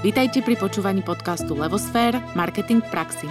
[0.00, 3.28] Vítajte pri počúvaní podcastu Levosfér– Marketing v praxi.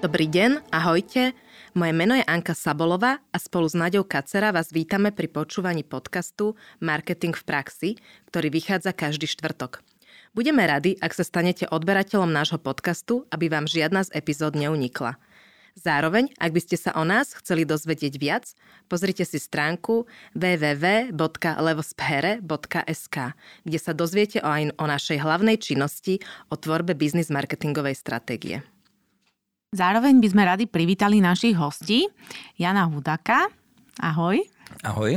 [0.00, 1.36] Dobrý deň, ahojte.
[1.76, 6.56] Moje meno je Anka Sabolová a spolu s Naďou Kacera vás vítame pri počúvaní podcastu
[6.80, 7.90] Marketing v praxi,
[8.32, 9.93] ktorý vychádza každý štvrtok.
[10.34, 15.14] Budeme radi, ak sa stanete odberateľom nášho podcastu, aby vám žiadna z epizód neunikla.
[15.78, 18.50] Zároveň, ak by ste sa o nás chceli dozvedieť viac,
[18.90, 23.16] pozrite si stránku www.levosphere.sk,
[23.62, 26.18] kde sa dozviete o, aj o našej hlavnej činnosti
[26.50, 28.66] o tvorbe biznis marketingovej stratégie.
[29.70, 32.10] Zároveň by sme radi privítali našich hostí.
[32.58, 33.46] Jana Hudaka,
[34.02, 34.42] ahoj.
[34.82, 35.14] Ahoj.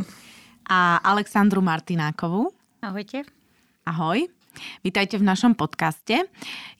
[0.70, 2.54] A Alexandru Martinákovú.
[2.86, 3.26] Ahojte.
[3.82, 4.37] Ahoj.
[4.82, 6.28] Vítajte v našom podcaste.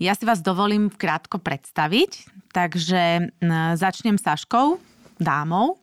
[0.02, 3.34] Ja si vás dovolím krátko predstaviť, takže
[3.76, 4.82] začnem Saškou
[5.18, 5.82] dámou.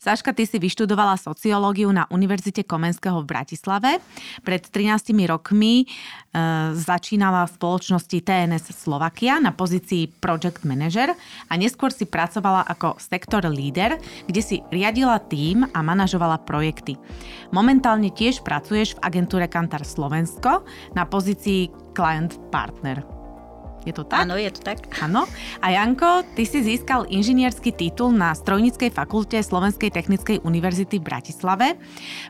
[0.00, 3.90] Saška, ty si vyštudovala sociológiu na Univerzite Komenského v Bratislave.
[4.44, 5.86] Pred 13 rokmi e,
[6.76, 11.16] začínala v spoločnosti TNS Slovakia na pozícii project manager
[11.48, 13.96] a neskôr si pracovala ako sektor leader,
[14.28, 17.00] kde si riadila tým a manažovala projekty.
[17.54, 23.13] Momentálne tiež pracuješ v agentúre Kantar Slovensko na pozícii client partner.
[23.84, 24.24] Je to tak?
[24.24, 24.88] Áno, je to tak.
[25.04, 25.28] Áno.
[25.60, 31.76] A Janko, ty si získal inžinierský titul na Strojníckej fakulte Slovenskej technickej univerzity v Bratislave.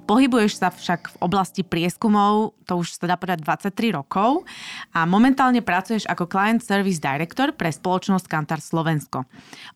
[0.03, 4.43] Pohybuješ sa však v oblasti prieskumov, to už sa dá povedať 23 rokov
[4.91, 9.23] a momentálne pracuješ ako Client Service Director pre spoločnosť Kantar Slovensko.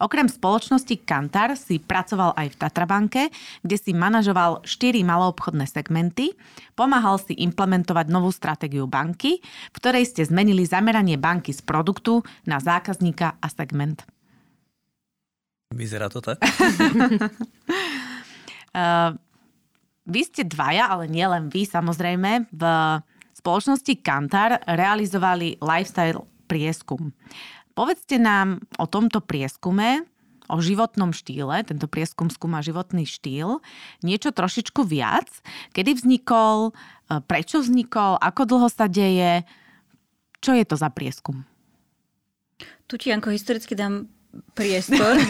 [0.03, 3.23] Okrem spoločnosti Kantar si pracoval aj v Tatrabanke,
[3.63, 6.35] kde si manažoval 4 maloobchodné segmenty,
[6.75, 12.57] pomáhal si implementovať novú stratégiu banky, v ktorej ste zmenili zameranie banky z produktu na
[12.57, 14.09] zákazníka a segment.
[15.69, 16.41] Vyzerá to tak?
[16.41, 16.49] uh,
[20.15, 22.63] vy ste dvaja, ale nielen vy samozrejme, v
[23.37, 27.13] spoločnosti Kantar realizovali lifestyle prieskum.
[27.77, 30.09] Povedzte nám o tomto prieskume,
[30.49, 33.61] o životnom štýle, tento prieskum skúma životný štýl,
[34.01, 35.29] niečo trošičku viac.
[35.77, 39.45] Kedy vznikol, e, prečo vznikol, ako dlho sa deje,
[40.41, 41.45] čo je to za prieskum?
[42.89, 44.09] Tu ti, Janko, historicky dám
[44.57, 45.21] priestor.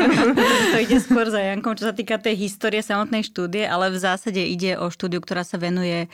[0.72, 4.38] to ide skôr za Jankom, čo sa týka tej histórie samotnej štúdie, ale v zásade
[4.38, 6.08] ide o štúdiu, ktorá sa venuje e,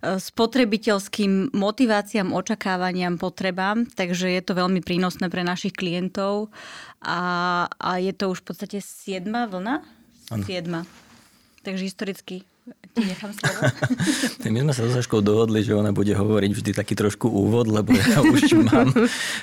[0.00, 6.48] spotrebiteľským motiváciám, očakávaniam, potrebám, takže je to veľmi prínosné pre našich klientov
[7.04, 9.84] a, a je to už v podstate siedma vlna?
[10.44, 10.88] Siedma.
[11.64, 12.48] Takže historicky
[12.94, 14.50] ti.
[14.54, 17.90] My sme sa so Saškou dohodli, že ona bude hovoriť vždy taký trošku úvod, lebo
[17.90, 18.94] ja už mám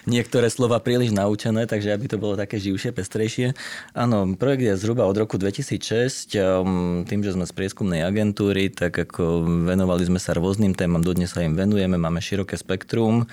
[0.07, 3.53] niektoré slova príliš naučené, takže aby to bolo také živšie, pestrejšie.
[3.91, 6.31] Áno, projekt je zhruba od roku 2006.
[6.39, 11.35] Um, tým, že sme z prieskumnej agentúry, tak ako venovali sme sa rôznym témam, dodnes
[11.35, 13.27] sa im venujeme, máme široké spektrum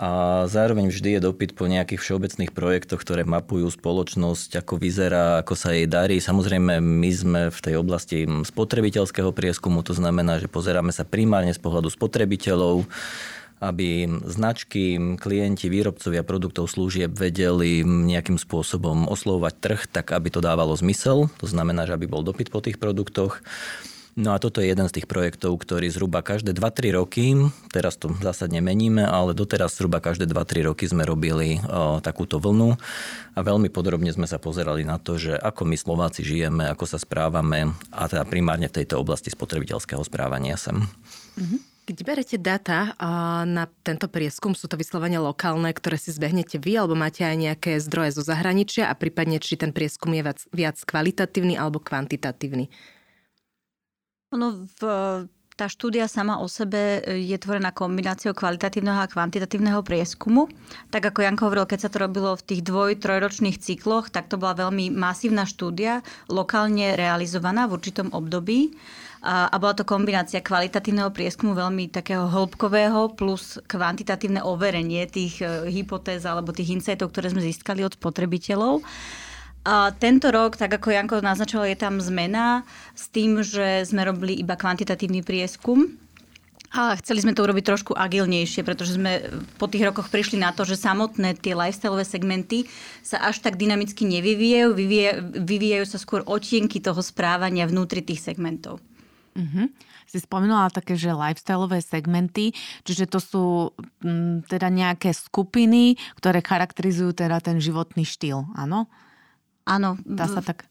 [0.00, 0.10] a
[0.48, 5.76] zároveň vždy je dopyt po nejakých všeobecných projektoch, ktoré mapujú spoločnosť, ako vyzerá, ako sa
[5.76, 6.24] jej darí.
[6.24, 11.60] Samozrejme, my sme v tej oblasti spotrebiteľského prieskumu, to znamená, že pozeráme sa primárne z
[11.60, 12.88] pohľadu spotrebiteľov,
[13.60, 20.72] aby značky, klienti, výrobcovia produktov služieb vedeli nejakým spôsobom oslovovať trh, tak aby to dávalo
[20.80, 21.28] zmysel.
[21.44, 23.44] To znamená, že aby bol dopyt po tých produktoch.
[24.20, 27.32] No a toto je jeden z tých projektov, ktorý zhruba každé 2-3 roky,
[27.72, 32.76] teraz to zásadne meníme, ale doteraz zhruba každé 2-3 roky sme robili o, takúto vlnu
[33.32, 37.00] a veľmi podrobne sme sa pozerali na to, že ako my Slováci žijeme, ako sa
[37.00, 40.84] správame a teda primárne v tejto oblasti spotrebiteľského správania sem.
[41.40, 41.72] Mhm.
[41.88, 42.94] Keď berete data
[43.48, 47.82] na tento prieskum, sú to vyslovene lokálne, ktoré si zbehnete vy, alebo máte aj nejaké
[47.82, 52.70] zdroje zo zahraničia a prípadne, či ten prieskum je viac, viac kvalitatívny alebo kvantitatívny?
[54.30, 54.80] Ono v,
[55.58, 60.46] tá štúdia sama o sebe e, je tvorená kombináciou kvalitatívneho a kvantitatívneho prieskumu.
[60.94, 64.38] Tak ako Janko hovoril, keď sa to robilo v tých dvoj, trojročných cykloch, tak to
[64.38, 68.70] bola veľmi masívna štúdia, lokálne realizovaná v určitom období.
[69.20, 75.74] A, a bola to kombinácia kvalitatívneho prieskumu, veľmi takého hĺbkového, plus kvantitatívne overenie tých e,
[75.74, 78.80] hypotéz alebo tých insightov, ktoré sme získali od spotrebiteľov.
[79.60, 82.64] A tento rok, tak ako Janko naznačoval, je tam zmena
[82.96, 86.00] s tým, že sme robili iba kvantitatívny prieskum.
[86.70, 89.26] A chceli sme to urobiť trošku agilnejšie, pretože sme
[89.58, 92.70] po tých rokoch prišli na to, že samotné tie lifestyleové segmenty
[93.02, 98.78] sa až tak dynamicky nevyvíjajú, vyvíjajú, vyvíjajú sa skôr otienky toho správania vnútri tých segmentov.
[99.34, 99.66] Uh-huh.
[100.06, 102.54] Si spomínala také, že lifestyleové segmenty,
[102.86, 103.44] čiže to sú
[104.06, 108.86] m, mm, teda nejaké skupiny, ktoré charakterizujú teda ten životný štýl, áno?
[109.70, 109.94] Áno.
[110.02, 110.69] Dá sa tak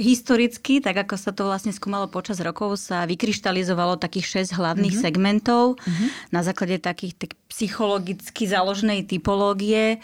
[0.00, 5.04] historicky, tak ako sa to vlastne skúmalo počas rokov, sa vykryštalizovalo takých 6 hlavných mm-hmm.
[5.04, 6.08] segmentov mm-hmm.
[6.32, 9.98] na základe takých tak psychologicky založenej typológie e,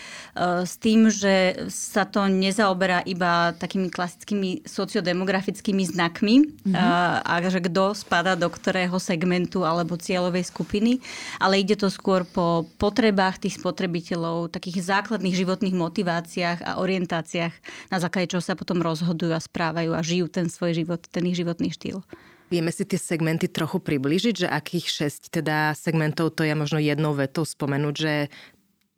[0.67, 6.75] s tým, že sa to nezaoberá iba takými klasickými sociodemografickými znakmi mm-hmm.
[6.75, 10.99] a, a že kto spada do ktorého segmentu alebo cieľovej skupiny,
[11.39, 17.55] ale ide to skôr po potrebách tých spotrebiteľov, takých základných životných motiváciách a orientáciách,
[17.95, 21.23] na základe čoho sa potom rozhodujú a správajú majú a žijú ten svoj život, ten
[21.31, 22.03] ich životný štýl.
[22.51, 27.15] Vieme si tie segmenty trochu približiť, že akých šesť teda segmentov to je možno jednou
[27.15, 28.13] vetou spomenúť, že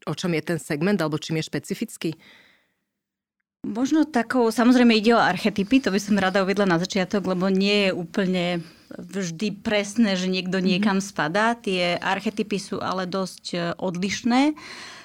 [0.08, 2.10] o čom je ten segment alebo čím je špecifický?
[3.68, 7.88] Možno takou, samozrejme ide o archetypy, to by som rada uvedla na začiatok, lebo nie
[7.88, 8.44] je úplne
[8.96, 11.58] vždy presné, že niekto niekam spadá.
[11.58, 14.54] Tie archetypy sú ale dosť odlišné.
[14.54, 14.97] Uh,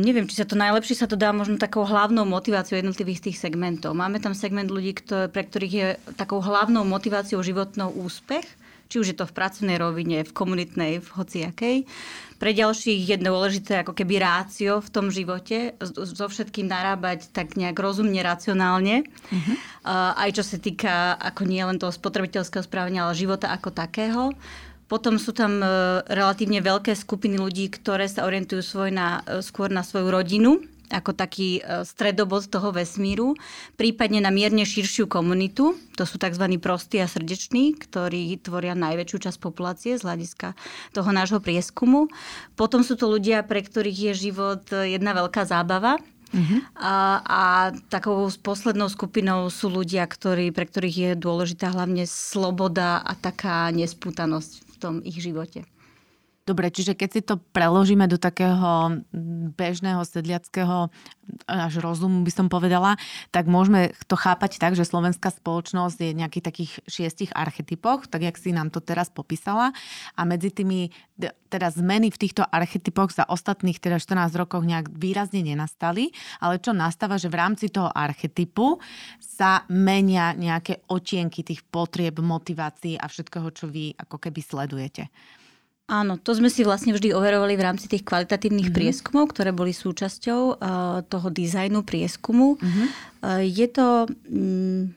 [0.00, 3.92] neviem, či sa to najlepšie sa to dá možno takou hlavnou motiváciou jednotlivých tých segmentov.
[3.92, 8.48] Máme tam segment ľudí, ktoré, pre ktorých je takou hlavnou motiváciou životnou úspech,
[8.90, 11.76] či už je to v pracovnej rovine, v komunitnej, v hociakej.
[12.40, 17.76] Pre ďalších je dôležité ako keby rácio v tom živote, so všetkým narábať tak nejak
[17.76, 19.04] rozumne, racionálne.
[19.04, 19.54] Uh-huh.
[19.84, 24.32] Uh, aj čo sa týka ako nie len toho spotrebiteľského správania, ale života ako takého.
[24.90, 25.66] Potom sú tam e,
[26.10, 30.58] relatívne veľké skupiny ľudí, ktoré sa orientujú svoj na, e, skôr na svoju rodinu,
[30.90, 33.38] ako taký e, stredobod toho vesmíru,
[33.78, 35.78] prípadne na mierne širšiu komunitu.
[35.94, 36.42] To sú tzv.
[36.58, 40.58] prostí a srdeční, ktorí tvoria najväčšiu časť populácie z hľadiska
[40.90, 42.10] toho nášho prieskumu.
[42.58, 46.62] Potom sú to ľudia, pre ktorých je život jedna veľká zábava, Uh-huh.
[46.78, 47.42] A, a
[47.90, 54.69] takou poslednou skupinou sú ľudia, ktorí, pre ktorých je dôležitá hlavne sloboda a taká nespútanosť
[54.80, 55.62] tom ich živote.
[56.50, 58.98] Dobre, čiže keď si to preložíme do takého
[59.54, 60.90] bežného sedliackého
[61.46, 62.98] až rozumu, by som povedala,
[63.30, 68.34] tak môžeme to chápať tak, že slovenská spoločnosť je nejakých takých šiestich archetypoch, tak jak
[68.34, 69.70] si nám to teraz popísala.
[70.18, 70.90] A medzi tými
[71.46, 76.10] teda zmeny v týchto archetypoch za ostatných teda 14 rokov nejak výrazne nenastali,
[76.42, 78.82] ale čo nastáva, že v rámci toho archetypu
[79.22, 85.06] sa menia nejaké otienky tých potrieb, motivácií a všetkého, čo vy ako keby sledujete.
[85.90, 88.78] Áno, to sme si vlastne vždy overovali v rámci tých kvalitatívnych mm-hmm.
[88.78, 92.54] prieskumov, ktoré boli súčasťou uh, toho dizajnu prieskumu.
[92.62, 92.86] Mm-hmm.
[93.26, 94.06] Uh, je to...
[94.30, 94.94] Um,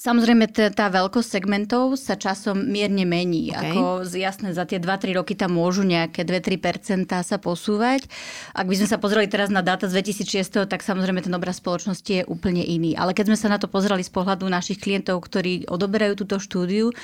[0.00, 3.52] Samozrejme, tá, tá veľkosť segmentov sa časom mierne mení.
[3.52, 3.76] Okay.
[3.76, 8.08] Ako jasné, za tie 2-3 roky tam môžu nejaké 2-3% sa posúvať.
[8.56, 12.08] Ak by sme sa pozreli teraz na dáta z 2006, tak samozrejme ten obraz spoločnosti
[12.08, 12.96] je úplne iný.
[12.96, 16.96] Ale keď sme sa na to pozreli z pohľadu našich klientov, ktorí odoberajú túto štúdiu,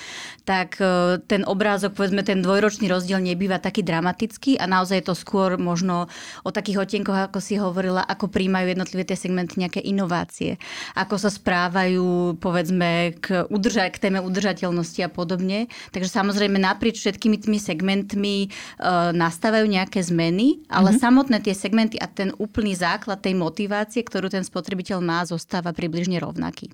[0.48, 5.14] tak e, ten obrázok, povedzme, ten dvojročný rozdiel nebýva taký dramatický a naozaj je to
[5.20, 6.08] skôr možno
[6.48, 10.56] o takých otienkoch, ako si hovorila, ako príjmajú jednotlivé tie segmenty nejaké inovácie,
[10.96, 12.85] ako sa správajú, povedzme,
[13.20, 15.66] k, udrža- k téme udržateľnosti a podobne.
[15.90, 18.48] Takže samozrejme naprieč všetkými tými segmentmi e,
[19.14, 21.02] nastávajú nejaké zmeny, ale mm-hmm.
[21.02, 26.20] samotné tie segmenty a ten úplný základ tej motivácie, ktorú ten spotrebiteľ má, zostáva približne
[26.22, 26.70] rovnaký.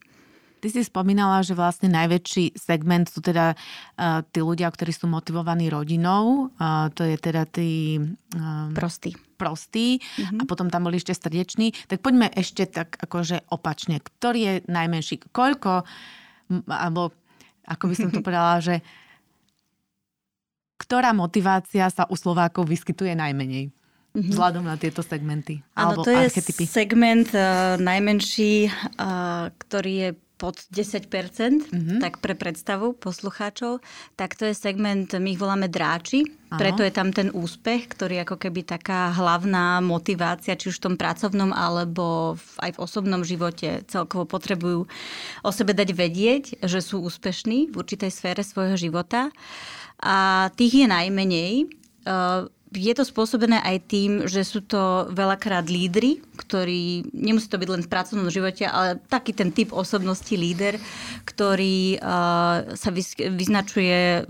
[0.63, 5.67] Ty si spomínala, že vlastne najväčší segment sú teda uh, tí ľudia, ktorí sú motivovaní
[5.67, 6.55] rodinou.
[6.55, 7.99] Uh, to je teda tí...
[8.31, 9.19] Um, prostí.
[9.35, 9.99] Prostí.
[9.99, 10.39] Mm-hmm.
[10.39, 11.75] A potom tam boli ešte srdeční.
[11.91, 13.99] Tak poďme ešte tak akože opačne.
[13.99, 15.35] Ktorý je najmenší?
[15.35, 15.83] Koľko,
[16.71, 17.11] alebo
[17.67, 18.87] ako by som to povedala, že
[20.79, 23.75] ktorá motivácia sa u Slovákov vyskytuje najmenej?
[24.15, 24.31] Mm-hmm.
[24.31, 25.59] Vzhľadom na tieto segmenty.
[25.75, 26.71] Áno, to je archetypy.
[26.71, 28.71] segment uh, najmenší,
[29.01, 30.11] uh, ktorý je
[30.43, 32.03] pod 10%, mm-hmm.
[32.03, 33.79] tak pre predstavu poslucháčov,
[34.19, 36.59] tak to je segment, my ich voláme dráči, Aha.
[36.59, 40.95] preto je tam ten úspech, ktorý ako keby taká hlavná motivácia, či už v tom
[40.99, 44.91] pracovnom, alebo v, aj v osobnom živote celkovo potrebujú
[45.47, 49.31] o sebe dať vedieť, že sú úspešní v určitej sfére svojho života.
[50.03, 51.53] A tých je najmenej.
[52.03, 57.69] Uh, je to spôsobené aj tým, že sú to veľakrát lídry, ktorí, nemusí to byť
[57.69, 60.81] len v pracovnom živote, ale taký ten typ osobnosti líder,
[61.29, 62.91] ktorý uh, sa
[63.29, 64.25] vyznačuje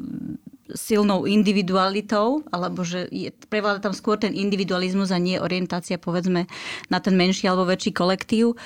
[0.72, 6.48] silnou individualitou, alebo že je, prevláda tam skôr ten individualizmus a nie orientácia povedzme
[6.88, 8.56] na ten menší alebo väčší kolektív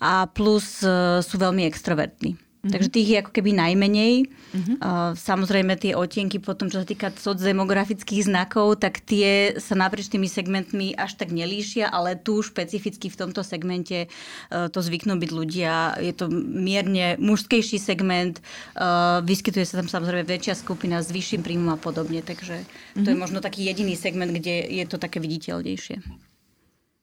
[0.00, 2.49] a plus uh, sú veľmi extrovertní.
[2.60, 2.72] Mm-hmm.
[2.76, 4.14] Takže tých je ako keby najmenej.
[4.28, 4.76] Mm-hmm.
[4.84, 10.28] Uh, samozrejme tie otienky potom, čo sa týka sociodemografických znakov, tak tie sa naprieč tými
[10.28, 14.12] segmentmi až tak nelíšia, ale tu špecificky v tomto segmente
[14.52, 15.96] uh, to zvyknú byť ľudia.
[16.04, 18.44] Je to mierne mužskejší segment,
[18.76, 23.04] uh, vyskytuje sa tam samozrejme väčšia skupina s vyšším príjmom a podobne, takže mm-hmm.
[23.04, 23.22] to je mhm.
[23.24, 25.96] možno taký jediný segment, kde je to také viditeľnejšie.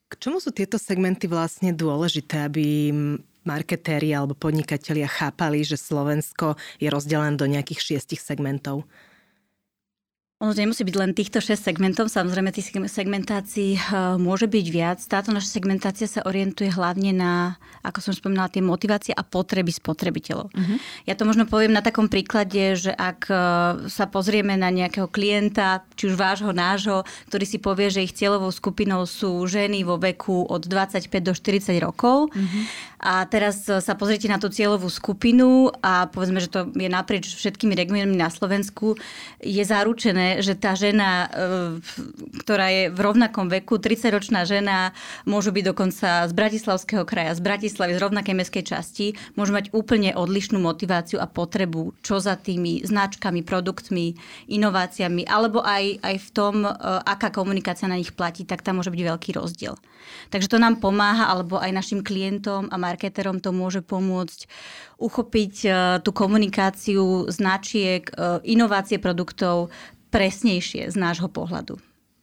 [0.08, 2.94] K čomu sú tieto segmenty vlastne dôležité, aby
[3.48, 8.84] marketéri alebo podnikatelia chápali, že Slovensko je rozdelené do nejakých šiestich segmentov?
[10.38, 13.82] Ono to nemusí byť len týchto 6 segmentov, samozrejme tých segmentácií eh,
[14.22, 15.01] môže byť viac.
[15.01, 20.53] Táto naša segmentácia sa orientuje hlavne na, ako som spomínala, tie motivácie a potreby spotrebiteľov.
[20.53, 20.77] Uh-huh.
[21.10, 23.38] Ja to možno poviem na takom príklade, že ak eh,
[23.89, 27.01] sa pozrieme na nejakého klienta, či už vášho, nášho,
[27.34, 31.82] ktorý si povie, že ich cieľovou skupinou sú ženy vo veku od 25 do 40
[31.82, 32.62] rokov uh-huh.
[33.01, 37.25] a teraz eh, sa pozriete na tú cieľovú skupinu a povedzme, že to je naprieč
[37.34, 39.01] všetkými regiónmi na Slovensku,
[39.41, 41.27] je zaručené, že tá žena, e,
[42.43, 44.91] ktorá je v rovnakom veku, 30-ročná žena,
[45.24, 49.07] môže byť dokonca z Bratislavského kraja, z Bratislavy, z rovnakej mestskej časti,
[49.39, 54.19] môže mať úplne odlišnú motiváciu a potrebu, čo za tými značkami, produktmi,
[54.51, 56.72] inováciami, alebo aj, aj v tom, e,
[57.07, 59.79] aká komunikácia na nich platí, tak tam môže byť veľký rozdiel.
[60.31, 64.48] Takže to nám pomáha, alebo aj našim klientom a marketerom to môže pomôcť
[64.98, 65.69] uchopiť e,
[66.03, 68.07] tú komunikáciu značiek,
[68.43, 69.69] inovácie produktov
[70.10, 71.78] presnejšie z nášho pohľadu.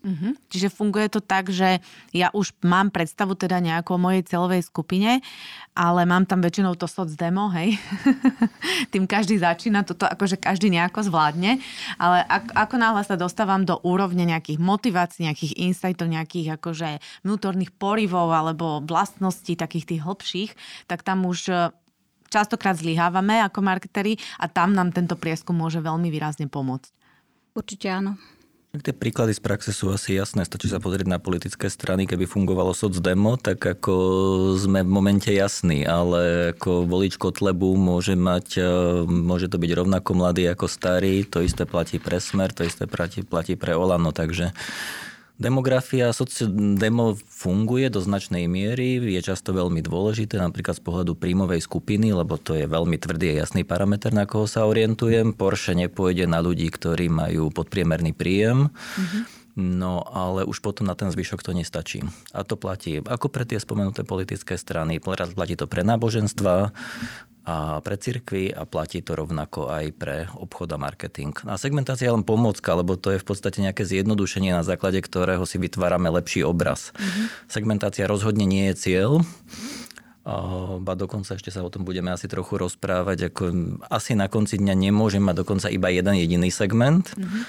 [0.04, 0.36] Uh-huh.
[0.52, 1.80] Čiže funguje to tak, že
[2.12, 5.24] ja už mám predstavu teda nejako o mojej celovej skupine,
[5.72, 7.80] ale mám tam väčšinou to soc demo, hej.
[8.92, 11.56] Tým každý začína, toto akože každý nejako zvládne,
[11.96, 17.72] ale ak, ako náhle sa dostávam do úrovne nejakých motivácií, nejakých insightov, nejakých akože vnútorných
[17.72, 20.50] porivov alebo vlastností takých tých hlbších,
[20.84, 21.72] tak tam už e,
[22.28, 27.03] častokrát zlyhávame ako marketeri a tam nám tento prieskum môže veľmi výrazne pomôcť.
[27.54, 28.18] Určite áno.
[28.74, 30.42] Tie príklady z praxe sú asi jasné.
[30.42, 32.10] Stačí sa pozrieť na politické strany.
[32.10, 33.94] Keby fungovalo demo, tak ako
[34.58, 38.66] sme v momente jasní, ale ako volič Kotlebu môže mať, e,
[39.06, 43.22] môže to byť rovnako mladý ako starý, to isté platí pre Smer, to isté platí,
[43.22, 44.50] platí pre Olano, takže
[45.34, 46.14] Demografia,
[46.78, 52.38] demo funguje do značnej miery, je často veľmi dôležité, napríklad z pohľadu príjmovej skupiny, lebo
[52.38, 55.34] to je veľmi tvrdý a jasný parameter, na koho sa orientujem.
[55.34, 58.70] Porsche nepôjde na ľudí, ktorí majú podpriemerný príjem.
[58.70, 59.22] Mm-hmm.
[59.58, 62.02] No ale už potom na ten zvyšok to nestačí.
[62.30, 66.74] A to platí ako pre tie spomenuté politické strany, platí to pre náboženstva,
[67.44, 71.36] a pre cirkvi a platí to rovnako aj pre obchod a marketing.
[71.44, 75.44] A segmentácia je len pomocka, lebo to je v podstate nejaké zjednodušenie, na základe ktorého
[75.44, 76.96] si vytvárame lepší obraz.
[76.96, 77.24] Mm-hmm.
[77.44, 79.20] Segmentácia rozhodne nie je cieľ,
[80.80, 83.28] ba dokonca ešte sa o tom budeme asi trochu rozprávať.
[83.28, 83.44] Ako,
[83.92, 87.42] asi na konci dňa nemôžem mať dokonca iba jeden jediný segment, mm-hmm.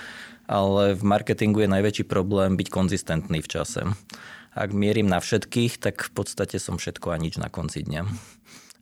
[0.52, 3.88] ale v marketingu je najväčší problém byť konzistentný v čase.
[4.52, 8.36] Ak mierim na všetkých, tak v podstate som všetko a nič na konci dňa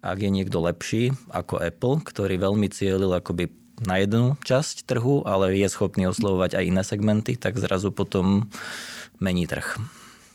[0.03, 3.47] ak je niekto lepší ako Apple, ktorý veľmi cielil akoby
[3.87, 8.51] na jednu časť trhu, ale je schopný oslovovať aj iné segmenty, tak zrazu potom
[9.17, 9.79] mení trh.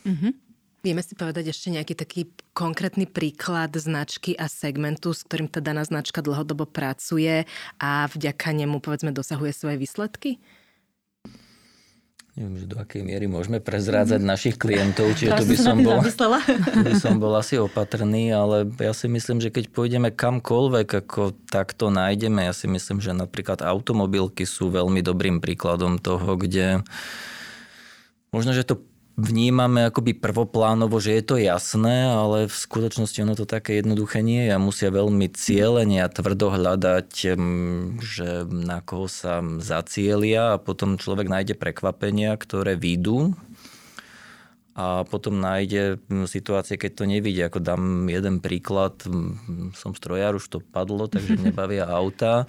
[0.09, 0.33] Mm-hmm.
[0.79, 2.21] Vieme si povedať ešte nejaký taký
[2.55, 7.45] konkrétny príklad značky a segmentu, s ktorým tá daná značka dlhodobo pracuje
[7.83, 10.39] a vďaka nemu povedzme dosahuje svoje výsledky?
[12.38, 14.28] Neviem, že do akej miery môžeme prezrádzať mm.
[14.30, 15.99] našich klientov, čiže tu by, som bol,
[16.75, 21.35] tu by som bol asi opatrný, ale ja si myslím, že keď pôjdeme kamkoľvek, ako
[21.50, 22.47] tak to nájdeme.
[22.47, 26.87] Ja si myslím, že napríklad automobilky sú veľmi dobrým príkladom toho, kde
[28.30, 28.87] možno, že to
[29.19, 34.47] vnímame akoby prvoplánovo, že je to jasné, ale v skutočnosti ono to také jednoduché nie
[34.47, 37.11] je a musia veľmi cieľene a tvrdo hľadať,
[37.99, 43.35] že na koho sa zacielia a potom človek nájde prekvapenia, ktoré výjdu
[44.79, 45.99] a potom nájde
[46.31, 47.43] situácie, keď to nevidí.
[47.43, 49.03] Ako dám jeden príklad,
[49.75, 52.47] som strojár, už to padlo, takže mne bavia auta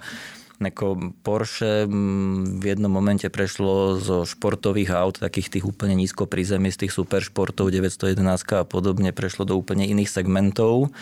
[0.60, 6.60] ako Porsche mm, v jednom momente prešlo zo športových aut, takých tých úplne nízko z
[6.60, 8.20] tých superšportov 911
[8.60, 10.92] a podobne, prešlo do úplne iných segmentov.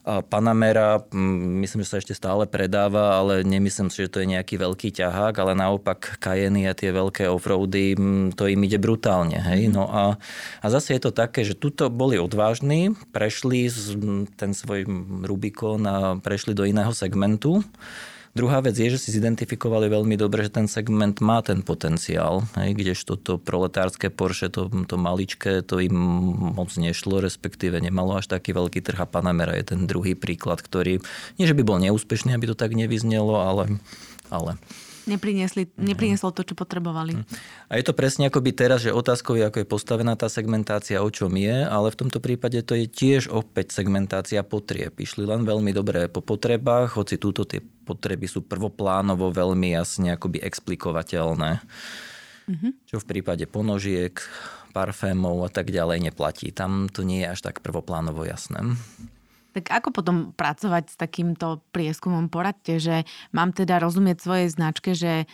[0.00, 4.56] Panamera, mm, myslím, že sa ešte stále predáva, ale nemyslím si, že to je nejaký
[4.56, 9.36] veľký ťahák, ale naopak Cayenne a tie veľké offroady, mm, to im ide brutálne.
[9.36, 9.68] Hej?
[9.68, 10.16] No a,
[10.64, 13.68] a zase je to také, že tuto boli odvážni, prešli
[14.40, 14.88] ten svoj
[15.28, 17.60] Rubikon a prešli do iného segmentu
[18.30, 22.78] Druhá vec je, že si zidentifikovali veľmi dobre, že ten segment má ten potenciál, hej,
[22.78, 25.98] kdežto to proletárske Porsche, to, to maličké, to im
[26.54, 29.02] moc nešlo, respektíve nemalo až taký veľký trh.
[29.02, 31.02] A Panamera je ten druhý príklad, ktorý,
[31.42, 33.82] nie že by bol neúspešný, aby to tak nevyznelo, ale,
[34.30, 34.54] ale
[35.08, 37.16] Nepriniesli, neprinieslo to, čo potrebovali.
[37.70, 41.00] A je to presne ako by teraz, že otázkou je, ako je postavená tá segmentácia,
[41.00, 44.96] o čom je, ale v tomto prípade to je tiež opäť segmentácia potrieb.
[45.00, 50.44] Išli len veľmi dobre po potrebách, hoci túto tie potreby sú prvoplánovo veľmi jasne akoby
[50.44, 51.64] explikovateľné.
[52.50, 52.72] Mm-hmm.
[52.90, 54.18] Čo v prípade ponožiek,
[54.70, 56.54] parfémov a tak ďalej neplatí.
[56.54, 58.78] Tam to nie je až tak prvoplánovo jasné.
[59.50, 62.30] Tak ako potom pracovať s takýmto prieskumom?
[62.30, 63.04] Poradte, že
[63.34, 65.26] mám teda rozumieť svojej značke, že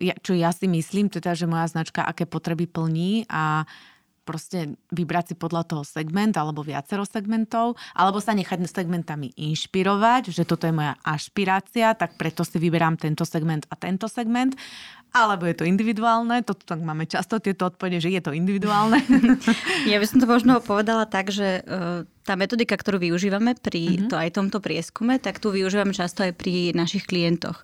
[0.00, 3.68] ja, čo ja si myslím, teda, že moja značka aké potreby plní a
[4.22, 10.46] proste vybrať si podľa toho segment alebo viacero segmentov, alebo sa nechať segmentami inšpirovať, že
[10.46, 14.54] toto je moja ašpirácia, tak preto si vyberám tento segment a tento segment
[15.12, 16.40] alebo je to individuálne?
[16.40, 18.96] Toto tak máme často tieto odpovede, že je to individuálne.
[19.92, 21.62] Ja by som to možno povedala tak, že e,
[22.22, 24.10] tá metodika, ktorú využívame pri mm-hmm.
[24.10, 27.62] to aj tomto prieskume, tak tu využívame často aj pri našich klientoch.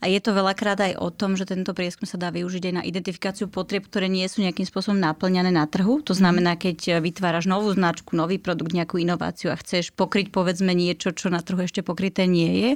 [0.00, 2.82] A je to veľakrát aj o tom, že tento prieskum sa dá využiť aj na
[2.88, 6.00] identifikáciu potrieb, ktoré nie sú nejakým spôsobom naplňané na trhu.
[6.08, 11.12] To znamená, keď vytváraš novú značku, nový produkt, nejakú inováciu a chceš pokryť povedzme niečo,
[11.12, 12.70] čo na trhu ešte pokryté nie je,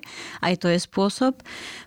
[0.45, 1.41] aj to je spôsob.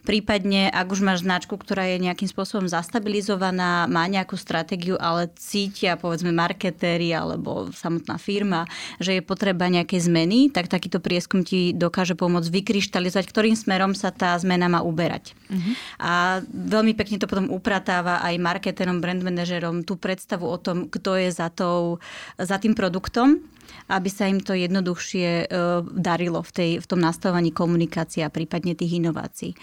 [0.10, 6.01] Prípadne, ak už máš značku, ktorá je nejakým spôsobom zastabilizovaná, má nejakú stratégiu, ale cítia
[6.01, 8.65] povedzme marketéri alebo samotná firma,
[8.98, 14.16] že je potreba nejakej zmeny, tak takýto prieskum ti dokáže pomôcť vykryštalizovať, ktorým smerom sa
[14.16, 15.36] tá zmena má uberať.
[15.52, 15.74] Uh-huh.
[16.00, 21.20] A veľmi pekne to potom upratáva aj marketerom, brand manažerom tú predstavu o tom, kto
[21.20, 22.00] je za, tou,
[22.40, 23.44] za tým produktom
[23.88, 28.76] aby sa im to jednoduchšie uh, darilo v, tej, v tom nastavovaní komunikácie a prípadne
[28.76, 29.56] tých inovácií.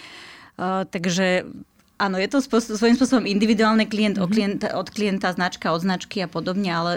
[0.60, 1.48] Uh, takže
[1.94, 4.26] Áno, je to spôsob, svojím spôsobom individuálne klient mm-hmm.
[4.26, 6.92] od, klienta, od klienta, značka od značky a podobne, ale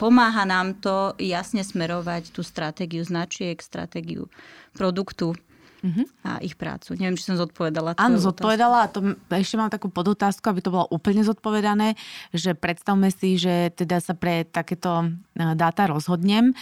[0.00, 4.28] pomáha nám to jasne smerovať tú stratégiu značiek, stratégiu
[4.72, 5.36] produktu
[5.82, 6.06] uh-huh.
[6.22, 6.94] a ich prácu.
[6.96, 7.98] Neviem, či som zodpovedala.
[7.98, 11.98] Áno, zodpovedala a to, ešte mám takú podotázku, aby to bolo úplne zodpovedané,
[12.30, 16.52] že predstavme si, že teda sa pre takéto e, dáta rozhodnem.
[16.52, 16.54] E,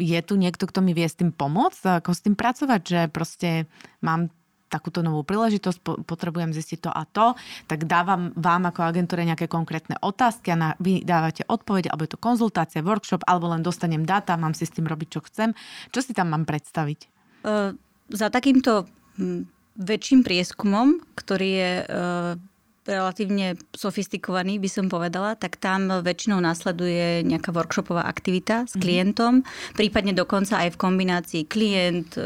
[0.00, 2.02] je tu niekto, kto mi vie s tým pomôcť?
[2.02, 2.80] Ako s tým pracovať?
[2.82, 3.50] Že proste
[4.00, 4.32] mám
[4.68, 7.38] takúto novú príležitosť, potrebujem zistiť to a to,
[7.70, 12.20] tak dávam vám ako agentúre nejaké konkrétne otázky a vy dávate odpovede, alebo je to
[12.20, 15.54] konzultácia, workshop, alebo len dostanem dáta, mám si s tým robiť, čo chcem.
[15.94, 17.00] Čo si tam mám predstaviť?
[17.44, 17.76] Uh,
[18.10, 18.88] za takýmto
[19.20, 21.86] hm, väčším prieskumom, ktorý je e,
[22.84, 28.80] relatívne sofistikovaný, by som povedala, tak tam väčšinou následuje nejaká workshopová aktivita s mhm.
[28.80, 29.76] klientom, mm-hmm.
[29.76, 32.16] prípadne dokonca aj v kombinácii klient,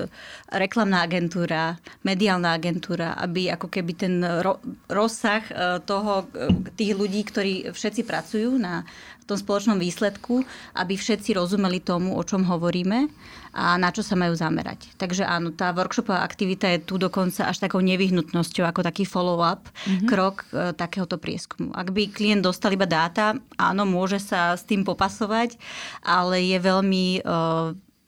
[0.50, 5.54] reklamná agentúra, mediálna agentúra, aby ako keby ten ro- rozsah e,
[5.86, 8.82] toho, e, tých ľudí, ktorí všetci pracujú na
[9.28, 10.40] tom spoločnom výsledku,
[10.72, 13.12] aby všetci rozumeli tomu, o čom hovoríme
[13.52, 14.96] a na čo sa majú zamerať.
[14.96, 20.08] Takže áno, tá workshopová aktivita je tu dokonca až takou nevyhnutnosťou, ako taký follow-up mm-hmm.
[20.08, 21.76] krok e, takéhoto prieskumu.
[21.76, 25.60] Ak by klient dostal iba dáta, áno, môže sa s tým popasovať,
[26.04, 27.20] ale je veľmi e,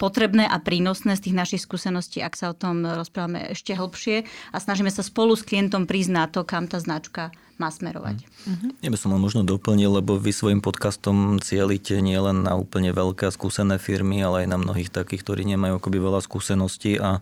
[0.00, 4.56] potrebné a prínosné z tých našich skúseností, ak sa o tom rozprávame ešte hlbšie a
[4.56, 7.28] snažíme sa spolu s klientom na to, kam tá značka
[7.60, 8.24] má smerovať.
[8.24, 8.70] Mm-hmm.
[8.80, 13.28] Ja by som len možno doplnil, lebo vy svojim podcastom cielite nielen na úplne veľké
[13.28, 17.20] skúsené firmy, ale aj na mnohých takých, ktorí nemajú akoby veľa skúseností a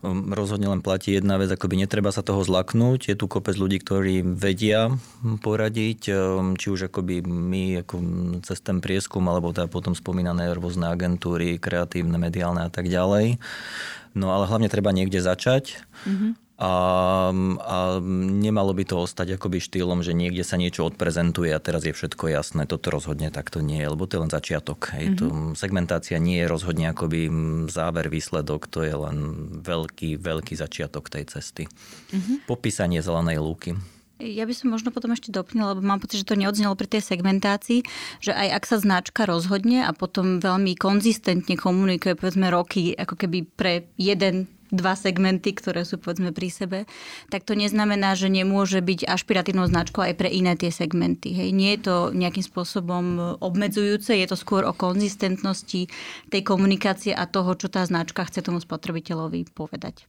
[0.00, 3.12] um, rozhodne len platí jedna vec, akoby netreba sa toho zlaknúť.
[3.12, 4.96] Je tu kopec ľudí, ktorí vedia
[5.44, 7.94] poradiť, um, či už akoby my ako
[8.48, 13.36] cez ten prieskum, alebo teda potom spomínané rôzne agentúry, kreatívne, mediálne a tak ďalej.
[14.16, 15.84] No ale hlavne treba niekde začať.
[16.08, 16.74] Mm-hmm a,
[17.56, 17.76] a
[18.36, 22.28] nemalo by to ostať akoby štýlom, že niekde sa niečo odprezentuje a teraz je všetko
[22.28, 22.68] jasné.
[22.68, 24.92] Toto rozhodne takto nie je, lebo to je len začiatok.
[24.92, 25.16] Hej.
[25.16, 25.20] Mm-hmm.
[25.24, 27.32] To, segmentácia nie je rozhodne akoby
[27.72, 29.16] záver, výsledok, to je len
[29.64, 31.64] veľký, veľký začiatok tej cesty.
[31.64, 32.44] Mm-hmm.
[32.44, 33.72] Popísanie zelenej lúky.
[34.20, 37.08] Ja by som možno potom ešte doplnila, lebo mám pocit, že to neodznelo pri tej
[37.08, 37.88] segmentácii,
[38.20, 43.48] že aj ak sa značka rozhodne a potom veľmi konzistentne komunikuje povedzme roky ako keby
[43.48, 46.78] pre jeden dva segmenty, ktoré sú povedzme pri sebe,
[47.28, 51.34] tak to neznamená, že nemôže byť ašpiratívnou značkou aj pre iné tie segmenty.
[51.34, 51.50] Hej.
[51.54, 55.90] Nie je to nejakým spôsobom obmedzujúce, je to skôr o konzistentnosti
[56.30, 60.06] tej komunikácie a toho, čo tá značka chce tomu spotrebiteľovi povedať.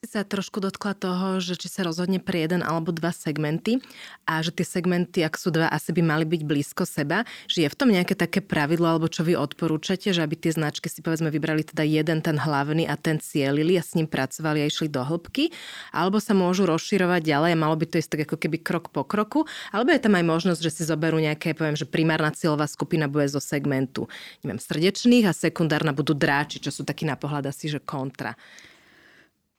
[0.00, 3.84] Sa trošku dotkla toho, že či sa rozhodne pre jeden alebo dva segmenty
[4.24, 7.28] a že tie segmenty, ak sú dva, asi by mali byť blízko seba.
[7.52, 10.88] Že je v tom nejaké také pravidlo, alebo čo vy odporúčate, že aby tie značky
[10.88, 14.70] si povedzme vybrali teda jeden ten hlavný a ten cielili a s ním pracovali a
[14.72, 15.52] išli do hĺbky,
[15.92, 19.04] alebo sa môžu rozširovať ďalej a malo by to ísť tak ako keby krok po
[19.04, 23.04] kroku, alebo je tam aj možnosť, že si zoberú nejaké, poviem, že primárna cieľová skupina
[23.04, 24.08] bude zo segmentu,
[24.40, 28.32] neviem, srdečných a sekundárna budú dráči, čo sú takí na pohľad asi, že kontra.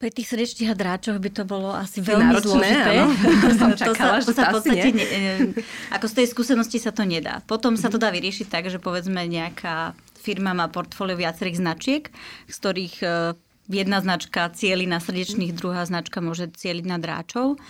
[0.02, 2.92] Pri tých srdečných a dráčoch by to bolo asi veľmi Náročné, zložité.
[2.98, 3.06] Áno.
[3.46, 5.06] to sa, čakala, to sa, to sa v podstate, ne,
[5.94, 7.46] ako z tej skúsenosti sa to nedá.
[7.46, 12.04] Potom sa to dá vyriešiť tak, že povedzme nejaká firma má portfólio viacerých značiek,
[12.50, 13.08] z ktorých e,
[13.70, 17.62] jedna značka cieli na srdečných, druhá značka môže cieliť na dráčov.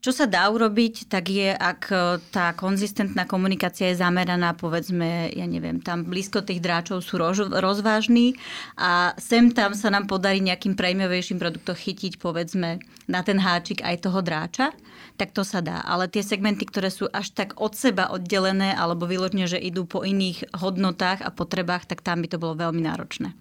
[0.00, 1.96] Čo sa dá urobiť, tak je, ak e,
[2.32, 8.32] tá konzistentná komunikácia je zameraná, povedzme, ja neviem, tam blízko tých dráčov sú rož, rozvážni
[8.80, 12.80] a sem tam sa nám podarí nejakým prémiovejším produktom chytiť, povedzme,
[13.12, 14.72] na ten háčik aj toho dráča,
[15.20, 15.84] tak to sa dá.
[15.84, 20.00] Ale tie segmenty, ktoré sú až tak od seba oddelené alebo vyložne, že idú po
[20.00, 23.36] iných hodnotách a potrebách, tak tam by to bolo veľmi náročné.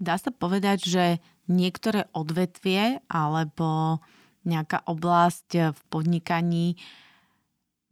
[0.00, 1.04] Dá sa povedať, že
[1.44, 4.00] niektoré odvetvie alebo
[4.46, 6.66] nejaká oblasť eh, v podnikaní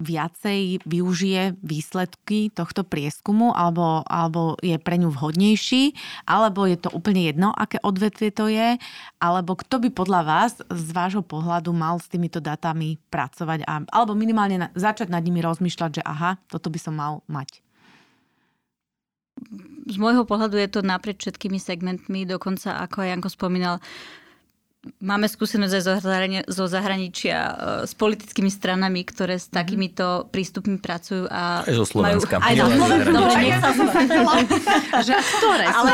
[0.03, 5.95] viacej využije výsledky tohto prieskumu, alebo, alebo je pre ňu vhodnejší,
[6.27, 8.75] alebo je to úplne jedno, aké odvetvie to je,
[9.23, 14.19] alebo kto by podľa vás z vášho pohľadu mal s týmito datami pracovať, a, alebo
[14.19, 17.63] minimálne na, začať nad nimi rozmýšľať, že aha, toto by som mal mať.
[19.85, 23.77] Z môjho pohľadu je to naprieč všetkými segmentmi, dokonca ako aj Janko spomínal,
[25.01, 27.53] máme skúsenosť aj zo, zahrani- zo zahraničia uh,
[27.89, 31.29] s politickými stranami, ktoré s takýmito prístupmi pracujú.
[31.29, 32.41] A Aj zo Slovenska.
[32.41, 33.13] Majú, aj zo Slovenska.
[35.09, 35.65] že ktoré?
[35.69, 35.93] ale,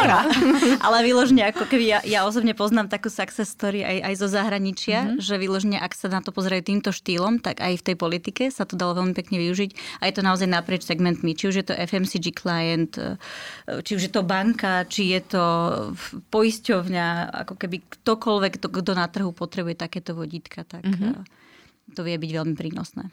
[0.78, 4.98] ale vyložne, ako keby ja, ja osobne poznám takú success story aj, aj zo zahraničia,
[5.02, 5.22] mm-hmm.
[5.22, 8.66] že vyložne, ak sa na to pozerajú týmto štýlom, tak aj v tej politike sa
[8.66, 10.02] to dalo veľmi pekne využiť.
[10.02, 11.34] A je to naozaj naprieč segmentmi.
[11.34, 13.16] Či už je to FMCG client, e,
[13.86, 15.44] či už je to banka, či je to
[16.30, 17.06] poisťovňa,
[17.46, 21.22] ako keby ktokoľvek, to, kto na trhu potrebuje takéto vodítka, tak mm-hmm.
[21.94, 23.12] to vie byť veľmi prínosné.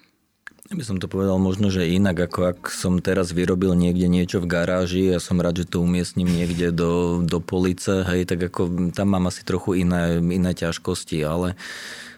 [0.67, 4.43] Ja by som to povedal možno, že inak, ako ak som teraz vyrobil niekde niečo
[4.43, 8.91] v garáži a som rád, že to umiestním niekde do, do police, hej, tak ako
[8.91, 11.55] tam mám asi trochu iné, iné ťažkosti, ale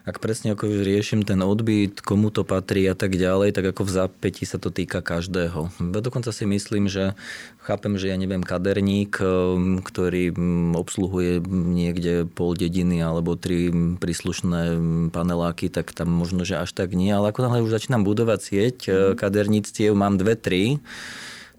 [0.10, 3.94] ak presne ako riešim ten odbyt, komu to patrí a tak ďalej, tak ako v
[3.94, 5.70] zápäti sa to týka každého.
[5.78, 7.14] Dokonca si myslím, že
[7.62, 13.70] chápem, že ja neviem, kaderník, um, ktorý um, obsluhuje niekde pol dediny alebo tri
[14.02, 14.80] príslušné um,
[15.14, 18.78] paneláky, tak tam možno, že až tak nie, ale ako náhle už začínam budovať sieť
[18.90, 20.82] uh, kaderníctiev, mám dve, tri,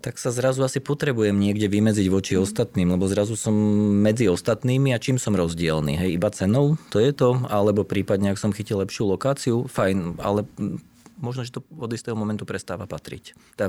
[0.01, 3.53] tak sa zrazu asi potrebujem niekde vymedziť voči ostatným, lebo zrazu som
[4.01, 6.01] medzi ostatnými a čím som rozdielný.
[6.01, 10.49] Hej, iba cenou, to je to, alebo prípadne, ak som chytil lepšiu lokáciu, fajn, ale
[11.21, 13.37] možno, že to od istého momentu prestáva patriť.
[13.55, 13.69] Tá,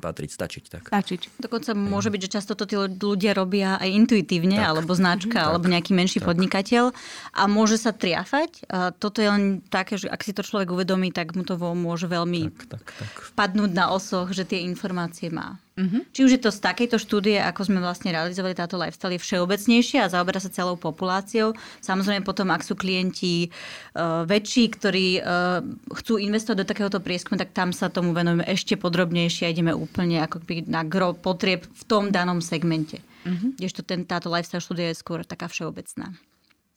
[0.00, 0.64] patriť, stačiť.
[0.72, 0.82] Tak.
[0.88, 1.20] Stačiť.
[1.38, 4.66] Dokonca môže byť, že často to tí ľudia robia aj intuitívne, tak.
[4.72, 5.46] alebo značka, tak.
[5.52, 6.32] alebo nejaký menší tak.
[6.32, 6.96] podnikateľ
[7.36, 8.64] a môže sa triafať.
[8.72, 12.08] A toto je len také, že ak si to človek uvedomí, tak mu to môže
[12.08, 13.12] veľmi tak, tak, tak.
[13.36, 15.60] padnúť na osoch, že tie informácie má.
[15.76, 16.08] Uh-huh.
[16.08, 20.00] Či už je to z takejto štúdie, ako sme vlastne realizovali táto lifestyle, je všeobecnejšie
[20.00, 21.52] a zaoberá sa celou populáciou.
[21.84, 23.52] Samozrejme potom, ak sú klienti
[23.92, 25.60] uh, väčší, ktorí uh,
[26.00, 30.24] chcú investovať do takéhoto prieskumu, tak tam sa tomu venujeme ešte podrobnejšie a ideme úplne
[30.24, 33.04] ako na gro potrieb v tom danom segmente.
[33.28, 33.52] Uh-huh.
[33.60, 36.16] Kdežto ten, táto lifestyle štúdia je skôr taká všeobecná.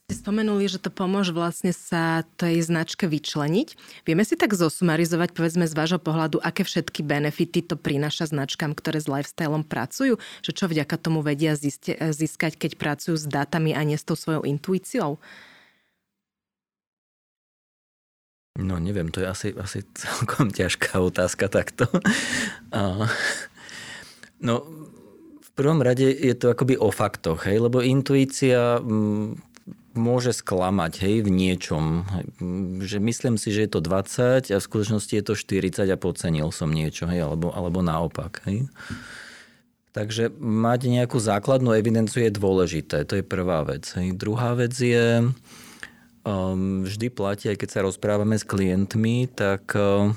[0.10, 3.78] Ste spomenuli, že to pomôže vlastne sa tej značke vyčleniť.
[4.10, 8.98] Vieme si tak zosumarizovať, povedzme z vášho pohľadu, aké všetky benefity to prináša značkám, ktoré
[8.98, 10.18] s lifestylom pracujú?
[10.42, 14.50] Že čo vďaka tomu vedia získať, keď pracujú s dátami a nie s tou svojou
[14.50, 15.22] intuíciou?
[18.58, 21.86] No neviem, to je asi, asi celkom ťažká otázka takto.
[24.42, 24.66] No,
[25.38, 27.62] v prvom rade je to akoby o faktoch, hej?
[27.62, 29.49] lebo intuícia mm,
[30.00, 32.08] môže sklamať hej, v niečom.
[32.80, 36.50] Že myslím si, že je to 20 a v skutočnosti je to 40 a podcenil
[36.56, 38.42] som niečo, hej, alebo, alebo naopak.
[38.48, 38.72] Hej.
[39.92, 43.84] Takže mať nejakú základnú evidenciu je dôležité, to je prvá vec.
[44.00, 44.16] Hej.
[44.16, 45.28] Druhá vec je,
[46.24, 50.16] um, vždy platí, aj keď sa rozprávame s klientmi, tak um,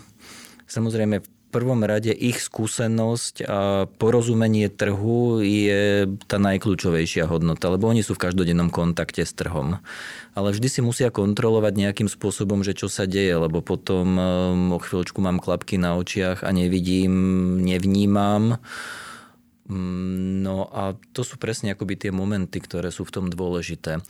[0.69, 8.17] samozrejme prvom rade ich skúsenosť a porozumenie trhu je tá najkľúčovejšia hodnota, lebo oni sú
[8.17, 9.85] v každodennom kontakte s trhom.
[10.33, 14.81] Ale vždy si musia kontrolovať nejakým spôsobom, že čo sa deje, lebo potom um, o
[14.81, 18.57] chvíľočku mám klapky na očiach a nevidím, nevnímam
[20.43, 24.05] no a to sú presne akoby tie momenty, ktoré sú v tom dôležité.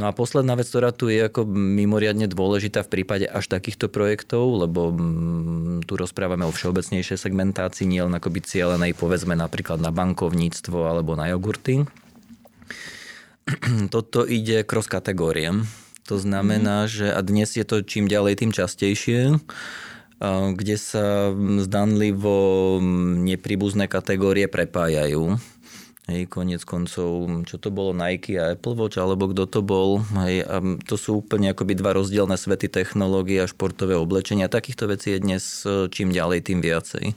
[0.00, 4.66] No a posledná vec, ktorá tu je ako mimoriadne dôležitá v prípade až takýchto projektov,
[4.66, 10.78] lebo mm, tu rozprávame o všeobecnejšej segmentácii, nie len akoby cieľenej povedzme napríklad na bankovníctvo
[10.88, 11.84] alebo na jogurty.
[13.94, 15.52] Toto ide cross kategórie.
[16.10, 16.90] To znamená, mm.
[16.90, 19.38] že a dnes je to čím ďalej, tým častejšie
[20.30, 22.78] kde sa zdanlivo
[23.26, 25.34] nepribuzné kategórie prepájajú.
[26.10, 30.02] Hej, konec koncov, čo to bolo Nike a Apple Watch, alebo kto to bol.
[30.26, 34.50] Hej, a to sú úplne akoby dva rozdielne svety technológie a športové oblečenia.
[34.50, 37.14] Takýchto vecí je dnes e, čím ďalej, tým viacej.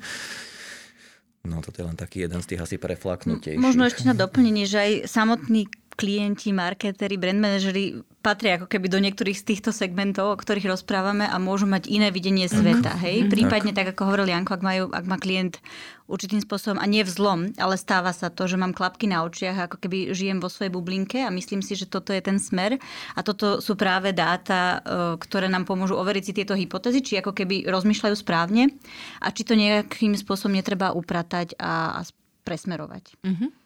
[1.49, 3.61] No toto je len taký jeden z tých asi preflaknutejších.
[3.61, 5.65] Možno ešte na doplnenie, že aj samotný
[5.97, 11.29] klienti, marketéri, brand manažeri patria ako keby do niektorých z týchto segmentov, o ktorých rozprávame
[11.29, 12.97] a môžu mať iné videnie sveta.
[12.97, 13.05] Mm-hmm.
[13.05, 13.17] Hej?
[13.29, 13.93] Prípadne, tak.
[13.93, 15.61] tak ako hovoril Janko, ak, majú, ak má klient
[16.09, 19.77] určitým spôsobom, a nie vzlom, ale stáva sa to, že mám klapky na očiach, ako
[19.77, 22.81] keby žijem vo svojej bublinke a myslím si, že toto je ten smer.
[23.13, 27.37] A toto sú práve dáta, e, ktoré nám pomôžu overiť si tieto hypotézy, či ako
[27.37, 28.73] keby rozmýšľajú správne
[29.21, 32.01] a či to nejakým spôsobom netreba upratať a, a
[32.45, 33.17] presmerovať.
[33.25, 33.64] Mm-hmm.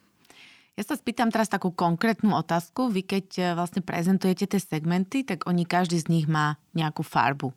[0.80, 2.88] Ja sa spýtam teraz takú konkrétnu otázku.
[2.88, 7.52] Vy keď e, vlastne prezentujete tie segmenty, tak oni každý z nich má nejakú farbu.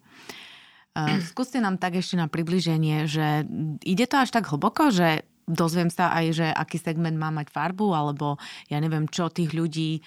[0.91, 3.47] Uh, skúste nám tak ešte na približenie, že
[3.87, 7.95] ide to až tak hlboko, že dozviem sa aj, že aký segment má mať farbu,
[7.95, 8.35] alebo
[8.67, 10.03] ja neviem, čo tých ľudí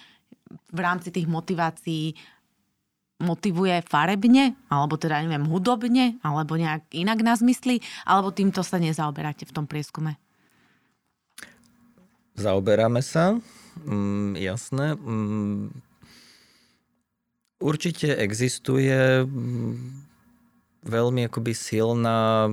[0.77, 2.13] v rámci tých motivácií
[3.25, 9.49] motivuje farebne, alebo teda neviem, hudobne, alebo nejak inak nás myslí, alebo týmto sa nezaoberáte
[9.49, 10.21] v tom prieskume?
[12.37, 13.41] Zaoberáme sa,
[13.85, 14.95] mm, jasné.
[14.97, 15.73] Mm,
[17.61, 19.73] určite existuje mm,
[20.85, 22.53] veľmi akoby silná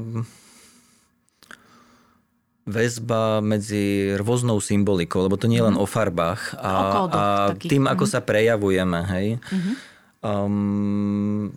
[2.63, 5.83] väzba medzi rôznou symbolikou, lebo to nie je len mm.
[5.83, 6.73] o farbách a,
[7.11, 7.23] a
[7.59, 8.11] tým, ako mm.
[8.11, 8.99] sa prejavujeme.
[9.03, 9.27] Hej.
[9.43, 9.75] Mm-hmm.
[10.23, 11.51] Um,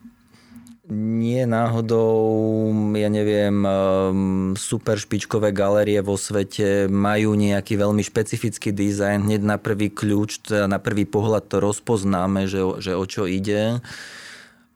[0.93, 9.27] nie náhodou, ja neviem, um, super špičkové galerie vo svete majú nejaký veľmi špecifický dizajn.
[9.27, 13.83] Hneď na prvý kľúč, teda na prvý pohľad to rozpoznáme, že, že o čo ide.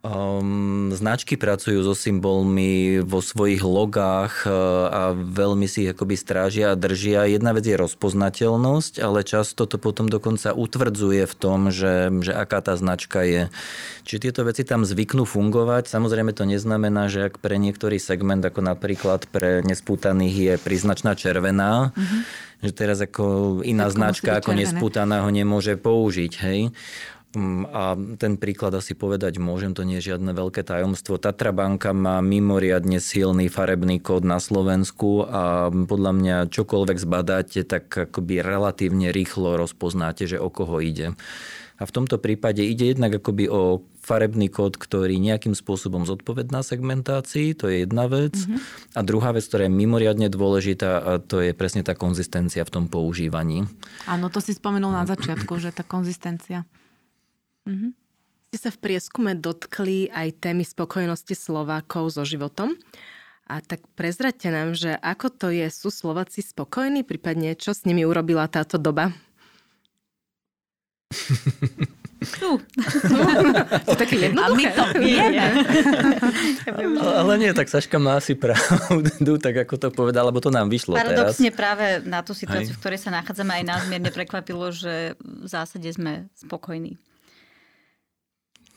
[0.01, 6.73] Um, značky pracujú so symbolmi vo svojich logách uh, a veľmi si ich akoby strážia
[6.73, 7.29] a držia.
[7.29, 12.65] Jedna vec je rozpoznateľnosť, ale často to potom dokonca utvrdzuje v tom, že, že aká
[12.65, 13.53] tá značka je.
[14.09, 15.93] Čiže tieto veci tam zvyknú fungovať.
[15.93, 21.93] Samozrejme to neznamená, že ak pre niektorý segment, ako napríklad pre nespútaných je príznačná červená,
[21.93, 22.21] mm-hmm.
[22.65, 26.33] že teraz ako iná Všetko značka ako nespútaná ho nemôže použiť.
[26.41, 26.73] Hej?
[27.31, 31.15] Mm, a ten príklad asi povedať môžem, to nie je žiadne veľké tajomstvo.
[31.15, 37.87] Tatra banka má mimoriadne silný farebný kód na Slovensku a podľa mňa čokoľvek zbadáte, tak
[38.11, 41.15] akoby relatívne rýchlo rozpoznáte, že o koho ide.
[41.81, 47.55] A v tomto prípade ide jednak akoby o farebný kód, ktorý nejakým spôsobom zodpovedná segmentácii,
[47.55, 48.37] to je jedna vec.
[48.37, 48.99] Mm-hmm.
[48.99, 52.85] A druhá vec, ktorá je mimoriadne dôležitá, a to je presne tá konzistencia v tom
[52.91, 53.71] používaní.
[54.11, 56.67] Áno, to si spomenul na začiatku, že tá konzistencia.
[57.69, 57.91] Mm-hmm.
[58.51, 62.75] Ste sa v prieskume dotkli aj témy spokojnosti Slovákov so životom.
[63.51, 68.07] A tak prezraďte nám, že ako to je, sú Slováci spokojní, prípadne čo s nimi
[68.07, 69.11] urobila táto doba?
[72.21, 72.51] Tu.
[73.89, 74.45] to také jednoduché.
[74.45, 75.45] A my to vieme.
[77.01, 81.01] Ale nie, tak Saška má asi pravdu, tak ako to povedal, lebo to nám vyšlo
[81.01, 81.57] Paradoxne teraz.
[81.57, 82.77] práve na tú situáciu, Hej.
[82.77, 87.01] v ktorej sa nachádzame, aj nás mierne prekvapilo, že v zásade sme spokojní.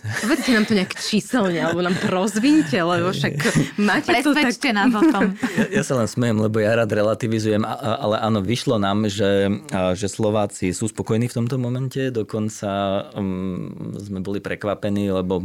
[0.03, 3.33] Povedzte nám to nejak číselne, alebo nám rozvinte, lebo však
[3.79, 4.51] máte to tak...
[4.75, 5.31] nás o tom.
[5.55, 9.47] Ja, ja sa len smejem, lebo ja rád relativizujem, ale áno, vyšlo nám, že,
[9.95, 12.67] že Slováci sú spokojní v tomto momente, dokonca
[13.15, 15.39] um, sme boli prekvapení, lebo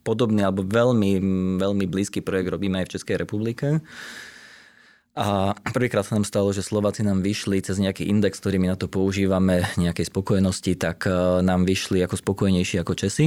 [0.00, 1.20] podobný alebo veľmi,
[1.60, 3.84] veľmi blízky projekt robíme aj v Českej republike.
[5.18, 8.76] A prvýkrát sa nám stalo, že Slováci nám vyšli cez nejaký index, ktorý my na
[8.78, 13.26] to používame, nejakej spokojnosti, tak e, nám vyšli ako spokojnejší ako Česi.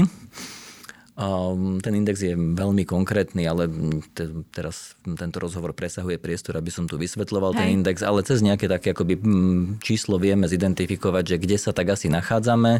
[1.19, 3.67] Um, ten index je veľmi konkrétny, ale
[4.15, 7.59] te, teraz tento rozhovor presahuje priestor, aby som tu vysvetloval Hej.
[7.59, 9.19] ten index, ale cez nejaké také akoby
[9.83, 12.79] číslo vieme zidentifikovať, že kde sa tak asi nachádzame.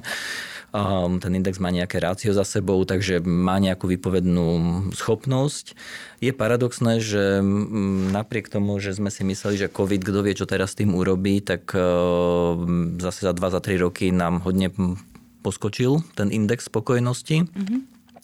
[0.72, 4.48] Um, ten index má nejaké rácio za sebou, takže má nejakú vypovednú
[4.96, 5.76] schopnosť.
[6.24, 7.44] Je paradoxné, že
[8.16, 11.44] napriek tomu, že sme si mysleli, že COVID, kto vie, čo teraz s tým urobí,
[11.44, 12.56] tak uh,
[13.04, 14.72] zase za 2-3 roky nám hodne
[15.44, 17.52] poskočil ten index spokojnosti.
[17.52, 17.80] Mm-hmm.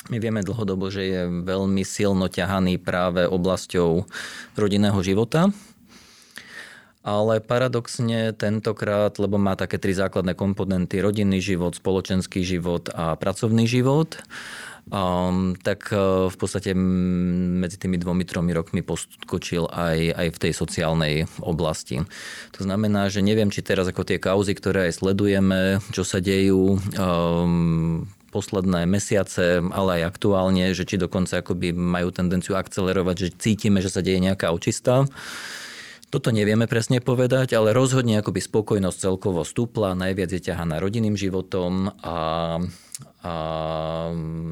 [0.07, 4.07] My vieme dlhodobo, že je veľmi silno ťahaný práve oblasťou
[4.55, 5.51] rodinného života.
[7.07, 13.63] Ale paradoxne tentokrát, lebo má také tri základné komponenty, rodinný život, spoločenský život a pracovný
[13.63, 14.19] život,
[14.91, 20.51] um, tak uh, v podstate medzi tými dvomi, tromi rokmi poskočil aj, aj v tej
[20.51, 22.03] sociálnej oblasti.
[22.59, 26.75] To znamená, že neviem, či teraz ako tie kauzy, ktoré aj sledujeme, čo sa dejú,
[26.99, 28.03] um,
[28.35, 33.87] posledné mesiace, ale aj aktuálne, že či dokonca akoby majú tendenciu akcelerovať, že cítime, že
[33.87, 35.07] sa deje nejaká očista.
[36.07, 41.91] Toto nevieme presne povedať, ale rozhodne akoby spokojnosť celkovo stúpla, najviac je ťahaná rodinným životom
[41.99, 42.57] a,
[43.27, 43.33] a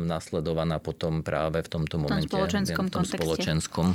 [0.03, 2.27] nasledovaná potom práve v tomto momente.
[2.27, 3.23] V tom spoločenskom v tom kontexte.
[3.23, 3.85] spoločenskom.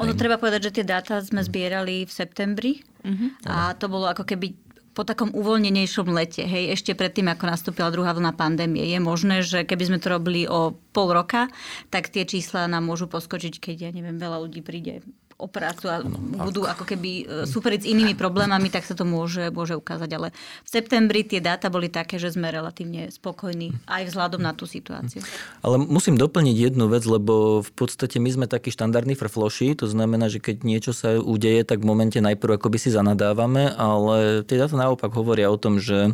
[0.00, 3.48] Ono treba povedať, že tie dáta sme zbierali v septembri uh-huh.
[3.48, 4.52] a to bolo ako keby
[4.92, 8.84] po takom uvoľnenejšom lete, hej, ešte predtým, ako nastúpila druhá vlna pandémie.
[8.90, 11.48] Je možné, že keby sme to robili o pol roka,
[11.88, 15.00] tak tie čísla nám môžu poskočiť, keď, ja neviem, veľa ľudí príde
[15.40, 16.04] o prácu a
[16.44, 20.10] budú ako keby e, superiť s inými problémami, tak sa to môže, môže ukázať.
[20.12, 24.68] Ale v septembri tie dáta boli také, že sme relatívne spokojní aj vzhľadom na tú
[24.68, 25.24] situáciu.
[25.64, 30.28] Ale musím doplniť jednu vec, lebo v podstate my sme takí štandardní frfloši, to znamená,
[30.28, 34.76] že keď niečo sa udeje, tak v momente najprv akoby si zanadávame, ale tie dáta
[34.76, 36.12] naopak hovoria o tom, že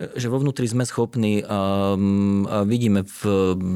[0.00, 3.20] že vo vnútri sme schopní a, a vidíme v,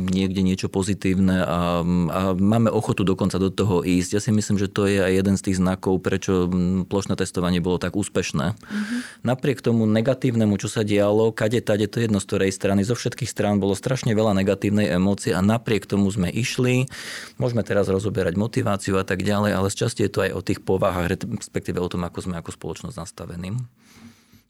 [0.08, 4.10] niekde niečo pozitívne a, a máme ochotu dokonca do toho ísť.
[4.16, 6.48] Ja si myslím, že to je aj jeden z tých znakov, prečo
[6.88, 8.56] plošné testovanie bolo tak úspešné.
[8.56, 9.00] Mm-hmm.
[9.20, 12.96] Napriek tomu negatívnemu, čo sa dialo, kade tade, to je jedno z ktorej strany, zo
[12.96, 16.88] všetkých strán bolo strašne veľa negatívnej emócie a napriek tomu sme išli.
[17.37, 20.64] Môžeme teraz rozoberať motiváciu a tak ďalej, ale z časti je to aj o tých
[20.64, 23.60] povahách, respektíve o tom, ako sme ako spoločnosť nastavení.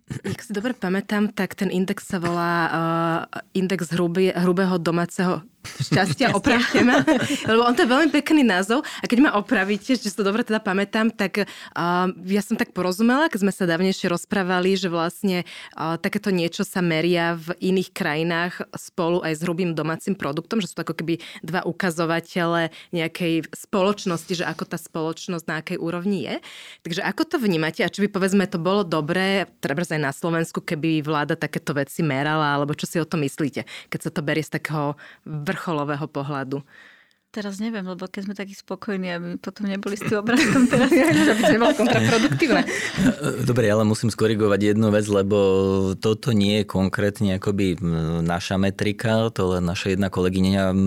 [0.04, 3.20] Ak si dobre pamätám, tak ten index sa volá uh,
[3.56, 7.02] index hrubý, hrubého domáceho šťastia, opravte ma.
[7.50, 10.44] Lebo on to je veľmi pekný názov a keď ma opravíte, že si to dobre
[10.44, 15.48] teda pamätám, tak uh, ja som tak porozumela, keď sme sa dávnejšie rozprávali, že vlastne
[15.74, 20.68] uh, takéto niečo sa meria v iných krajinách spolu aj s hrubým domácim produktom, že
[20.68, 26.28] sú to ako keby dva ukazovatele nejakej spoločnosti, že ako tá spoločnosť na akej úrovni
[26.28, 26.34] je.
[26.84, 30.60] Takže ako to vnímate a či by povedzme to bolo dobré, treba aj na Slovensku,
[30.64, 34.44] keby vláda takéto veci merala, alebo čo si o to myslíte, keď sa to berie
[34.44, 34.96] z takého
[35.54, 36.66] vrcholového pohľadu?
[37.34, 41.42] Teraz neviem, lebo keď sme takí spokojní, aby potom neboli s tým obrázkom teraz, aby
[41.42, 42.62] to nebolo kontraproduktívne.
[43.42, 45.38] Dobre, ale musím skorigovať jednu vec, lebo
[45.98, 47.74] toto nie je konkrétne akoby
[48.22, 50.78] naša metrika, to len naša jedna kolegyňa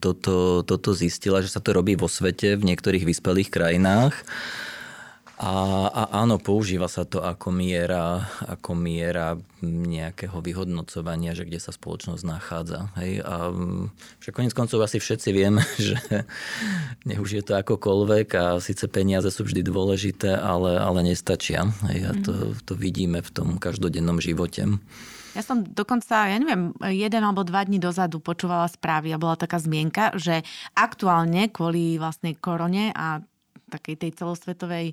[0.00, 4.16] toto, toto zistila, že sa to robí vo svete v niektorých vyspelých krajinách.
[5.42, 11.74] A, a áno, používa sa to ako miera, ako miera nejakého vyhodnocovania, že kde sa
[11.74, 12.94] spoločnosť nachádza.
[13.02, 13.26] Hej?
[13.26, 13.50] A
[14.22, 15.98] však konec koncov asi všetci vieme, že
[17.02, 21.66] nech už je to akokoľvek a síce peniaze sú vždy dôležité, ale, ale nestačia.
[21.90, 21.98] Hej?
[22.06, 22.62] A to, mhm.
[22.62, 24.78] to vidíme v tom každodennom živote.
[25.34, 29.58] Ja som dokonca, ja neviem, jeden alebo dva dní dozadu počúvala správy a bola taká
[29.58, 33.24] zmienka, že aktuálne kvôli vlastnej korone a
[33.72, 34.92] takej tej celosvetovej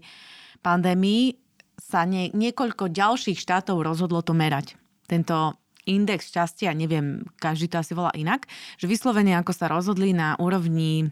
[0.62, 1.38] pandémii
[1.80, 4.76] sa nie, niekoľko ďalších štátov rozhodlo to merať.
[5.10, 5.58] Tento
[5.90, 8.46] index šťastia, neviem, každý to asi volá inak,
[8.78, 11.10] že vyslovene ako sa rozhodli na úrovni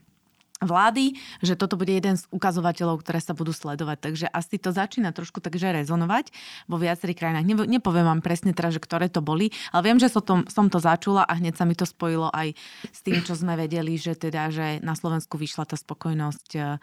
[0.57, 1.13] vlády,
[1.45, 3.97] že toto bude jeden z ukazovateľov, ktoré sa budú sledovať.
[4.09, 6.33] Takže asi to začína trošku takže rezonovať
[6.65, 7.45] vo viacerých krajinách.
[7.69, 10.81] Nepoviem vám presne teraz, že ktoré to boli, ale viem, že som to, som to
[10.81, 12.57] začula a hneď sa mi to spojilo aj
[12.89, 16.81] s tým, čo sme vedeli, že teda, že na Slovensku vyšla tá spokojnosť eh,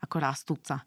[0.00, 0.80] ako rastúca.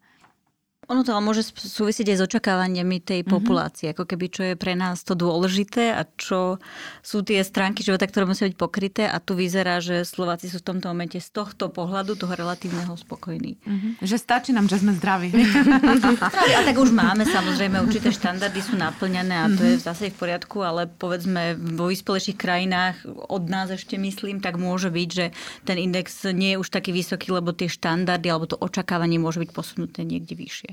[0.92, 3.30] Ono to ale môže súvisieť aj s očakávaniami tej mhm.
[3.30, 4.00] populácie, mm-hmm.
[4.00, 6.60] ako keby čo je pre nás to dôležité a čo
[7.00, 10.76] sú tie stránky života, ktoré musia byť pokryté a tu vyzerá, že Slováci sú v
[10.76, 13.60] tomto momente z tohto pohľadu toho relatívneho spokojní.
[13.64, 13.92] Mm-hmm.
[14.04, 15.32] Že stačí nám, že sme zdraví.
[16.58, 19.72] a tak už máme samozrejme, určité štandardy sú naplňané a to mm-hmm.
[19.76, 22.96] je v zase v poriadku, ale povedzme vo vyspelejších krajinách
[23.30, 25.26] od nás ešte myslím, tak môže byť, že
[25.64, 29.52] ten index nie je už taký vysoký, lebo tie štandardy alebo to očakávanie môže byť
[29.52, 30.73] posunuté niekde vyššie.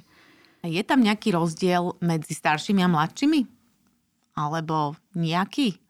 [0.61, 3.41] Je tam nejaký rozdiel medzi staršími a mladšími?
[4.37, 5.81] Alebo nejaký?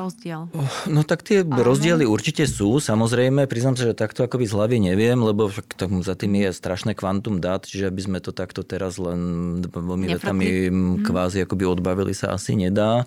[0.00, 0.48] rozdiel?
[0.88, 3.44] No tak tie Ale rozdiely určite sú, samozrejme.
[3.44, 6.96] Priznám sa, že takto akoby z hlavy neviem, lebo však tam za tým je strašné
[6.96, 11.04] kvantum dát, čiže aby sme to takto teraz len dvomi vetami mhm.
[11.04, 13.04] kvázi akoby odbavili sa asi nedá.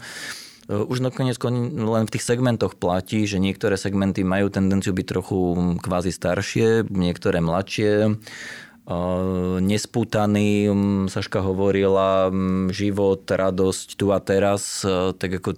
[0.64, 5.40] Už nakoniec len v tých segmentoch platí, že niektoré segmenty majú tendenciu byť trochu
[5.84, 8.16] kvázi staršie, niektoré mladšie
[9.64, 10.68] nespútaný,
[11.08, 12.28] Saška hovorila,
[12.72, 14.84] život, radosť tu a teraz,
[15.20, 15.56] tak ako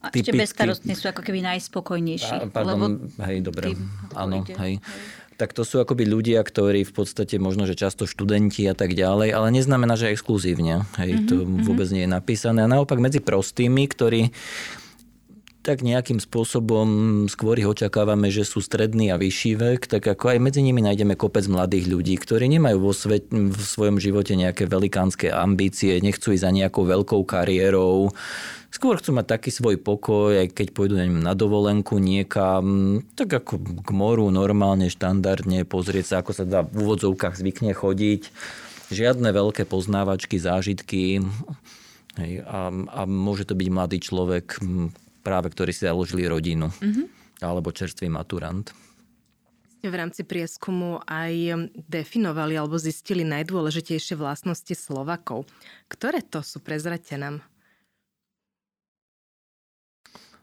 [0.00, 2.36] a ešte bezstarostní sú ako keby najspokojnejší.
[2.40, 3.76] A, pardon, lebo hej, dobre,
[4.16, 4.56] áno, hej.
[4.56, 4.74] hej
[5.40, 9.32] tak to sú akoby ľudia, ktorí v podstate možno, že často študenti a tak ďalej,
[9.32, 10.84] ale neznamená, že exkluzívne.
[11.00, 11.64] Hej, to mm-hmm.
[11.64, 12.60] vôbec nie je napísané.
[12.60, 14.36] A naopak medzi prostými, ktorí
[15.60, 16.88] tak nejakým spôsobom
[17.28, 21.20] skôr ich očakávame, že sú stredný a vyšší vek, tak ako aj medzi nimi nájdeme
[21.20, 26.44] kopec mladých ľudí, ktorí nemajú vo svet, v svojom živote nejaké velikánske ambície, nechcú ísť
[26.48, 28.08] za nejakou veľkou kariérou,
[28.70, 33.82] Skôr chcú mať taký svoj pokoj, aj keď pôjdu neviem, na dovolenku niekam, tak ako
[33.82, 38.30] k moru normálne, štandardne, pozrieť sa, ako sa dá v úvodzovkách zvykne chodiť.
[38.94, 41.18] Žiadne veľké poznávačky, zážitky.
[42.14, 44.62] Hej, a, a môže to byť mladý človek,
[45.20, 46.68] práve ktorý si založili rodinu.
[46.68, 47.06] Mm-hmm.
[47.40, 48.68] Alebo čerstvý maturant
[49.88, 51.56] v rámci prieskumu aj
[51.88, 55.48] definovali alebo zistili najdôležitejšie vlastnosti Slovakov.
[55.88, 56.60] Ktoré to sú?
[56.60, 57.24] Prezrate nám.
[57.24, 57.40] Pozriem,
[60.20, 60.39] či si to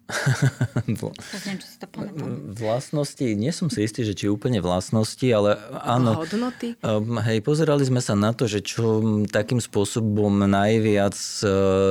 [2.55, 6.23] Vlastnosti, nie som si istý, že či úplne vlastnosti, ale áno.
[6.23, 6.79] Hodnoty?
[6.79, 11.47] Um, hej, pozerali sme sa na to, že čo takým spôsobom najviac e,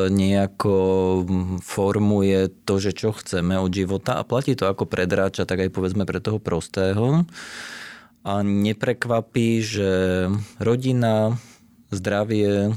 [0.09, 0.77] nejako
[1.61, 6.09] formuje to, že čo chceme od života a platí to ako predráča, tak aj povedzme
[6.09, 7.29] pre toho prostého.
[8.25, 9.91] A neprekvapí, že
[10.57, 11.37] rodina,
[11.93, 12.75] zdravie,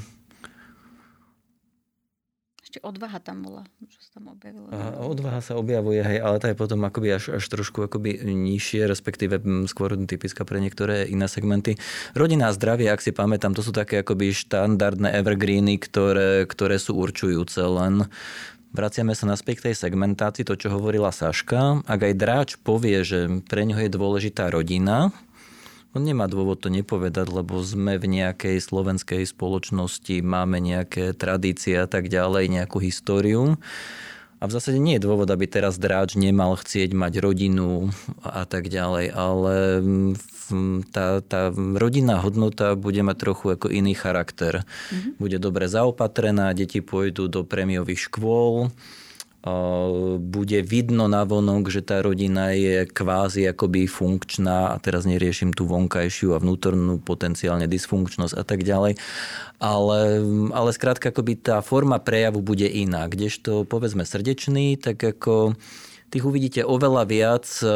[2.69, 4.69] ešte odvaha tam bola, čo sa tam objavilo.
[4.69, 8.85] A odvaha sa objavuje, hej, ale tá je potom akoby až, až trošku akoby nižšie,
[8.85, 11.81] respektíve skôr typická pre niektoré iné segmenty.
[12.13, 16.93] Rodina a zdravie, ak si pamätám, to sú také akoby štandardné evergreeny, ktoré, ktoré sú
[16.93, 18.05] určujúce len
[18.69, 21.81] Vraciame sa naspäť k tej segmentácii, to čo hovorila Saška.
[21.89, 25.09] Ak aj dráč povie, že pre ňoho je dôležitá rodina,
[25.93, 31.89] on nemá dôvod to nepovedať, lebo sme v nejakej slovenskej spoločnosti, máme nejaké tradície a
[31.89, 33.57] tak ďalej, nejakú históriu.
[34.39, 37.91] A v zásade nie je dôvod, aby teraz dráč nemal chcieť mať rodinu
[38.23, 39.55] a tak ďalej, ale
[40.95, 44.63] tá, tá rodinná hodnota bude mať trochu ako iný charakter.
[44.63, 45.11] Mm-hmm.
[45.19, 48.71] Bude dobre zaopatrená, deti pôjdu do prémiových škôl,
[50.19, 55.63] bude vidno na vonok, že tá rodina je kvázi akoby funkčná a teraz neriešim tú
[55.63, 58.99] vonkajšiu a vnútornú potenciálne dysfunkčnosť a tak ďalej.
[59.63, 59.99] Ale,
[60.51, 63.07] ale skrátka akoby tá forma prejavu bude iná.
[63.07, 65.55] Kdežto povedzme srdečný, tak ako
[66.09, 67.69] tých uvidíte oveľa viac eh,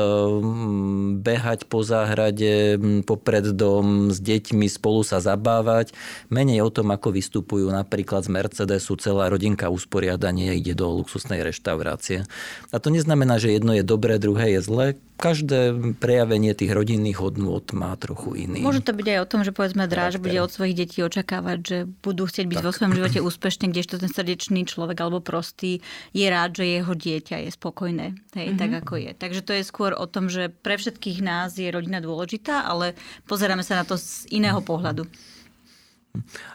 [1.21, 5.93] behať po záhrade, popred dom s deťmi, spolu sa zabávať.
[6.34, 12.25] Menej o tom, ako vystupujú napríklad z Mercedesu, celá rodinka usporiadanie ide do luxusnej reštaurácie.
[12.73, 14.88] A to neznamená, že jedno je dobré, druhé je zlé
[15.23, 15.59] každé
[16.03, 18.59] prejavenie tých rodinných hodnôt má trochu iný.
[18.59, 21.77] Môže to byť aj o tom, že povedzme dráž bude od svojich detí očakávať, že
[22.03, 22.65] budú chcieť byť tak.
[22.67, 25.79] vo svojom živote úspešní, kdežto ten srdečný človek alebo prostý
[26.11, 28.19] je rád, že jeho dieťa je spokojné.
[28.34, 28.61] Hej, mm-hmm.
[28.61, 29.11] tak ako je.
[29.13, 32.97] Takže to je skôr o tom, že pre všetkých nás je rodina dôležitá, ale
[33.29, 35.05] pozeráme sa na to z iného pohľadu.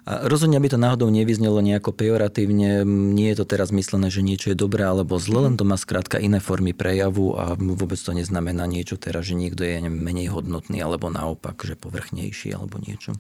[0.07, 4.55] A rozhodne, aby to náhodou nevyznelo nejako pejoratívne, nie je to teraz myslené, že niečo
[4.55, 8.71] je dobré alebo zle, len to má skrátka iné formy prejavu a vôbec to neznamená
[8.71, 13.19] niečo teraz, že niekto je neviem, menej hodnotný alebo naopak, že povrchnejší alebo niečo.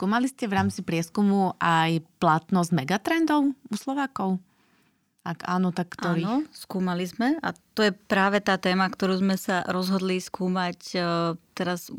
[0.00, 4.40] Skúmali ste v rámci prieskumu aj platnosť megatrendov u Slovákov?
[5.26, 6.22] Ak áno, tak ktorý?
[6.22, 10.98] Áno, skúmali sme a to je práve tá téma, ktorú sme sa rozhodli skúmať e,
[11.58, 11.90] teraz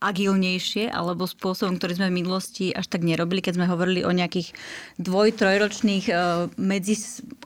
[0.00, 4.52] agilnejšie alebo spôsobom, ktorý sme v minulosti až tak nerobili, keď sme hovorili o nejakých
[5.00, 6.14] dvoj, trojročných e,
[6.60, 6.94] medzi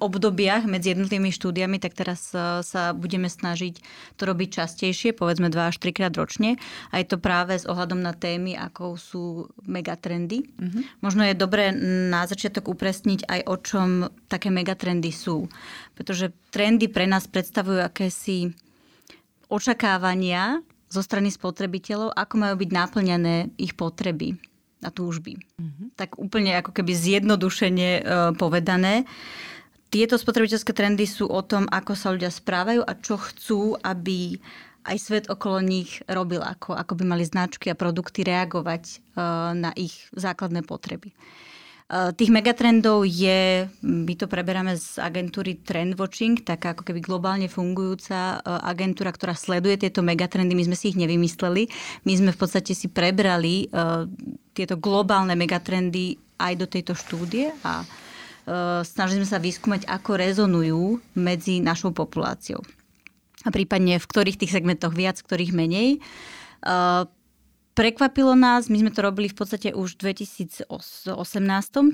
[0.03, 3.79] obdobiach medzi jednotlivými štúdiami, tak teraz e, sa budeme snažiť
[4.19, 6.59] to robiť častejšie, povedzme 2 až 3 krát ročne.
[6.91, 9.25] A je to práve s ohľadom na témy, ako sú
[9.63, 10.51] megatrendy.
[10.51, 10.83] Mm-hmm.
[11.07, 11.71] Možno je dobré
[12.11, 13.89] na začiatok upresniť aj o čom
[14.27, 15.47] také megatrendy sú.
[15.95, 18.51] Pretože trendy pre nás predstavujú akési
[19.51, 24.35] očakávania zo strany spotrebiteľov, ako majú byť náplňané ich potreby
[24.83, 25.39] a túžby.
[25.39, 25.87] Mm-hmm.
[25.95, 28.03] Tak úplne ako keby zjednodušene e,
[28.35, 29.07] povedané.
[29.91, 34.39] Tieto spotrebiteľské trendy sú o tom, ako sa ľudia správajú a čo chcú, aby
[34.87, 38.95] aj svet okolo nich robil, ako, ako by mali značky a produkty reagovať e,
[39.55, 41.15] na ich základné potreby.
[41.91, 48.39] Eh, tých megatrendov je, my to preberáme z agentúry Trendwatching, taká ako keby globálne fungujúca
[48.39, 50.55] eh, agentúra, ktorá sleduje tieto megatrendy.
[50.55, 51.67] My sme si ich nevymysleli.
[52.07, 54.07] My sme v podstate si prebrali eh,
[54.55, 57.85] tieto globálne megatrendy aj do tejto štúdie a
[58.83, 62.59] snažili sme sa vyskúmať, ako rezonujú medzi našou populáciou.
[63.47, 65.89] A prípadne v ktorých tých segmentoch viac, v ktorých menej.
[67.81, 70.69] Prekvapilo nás, my sme to robili v podstate už v 2018,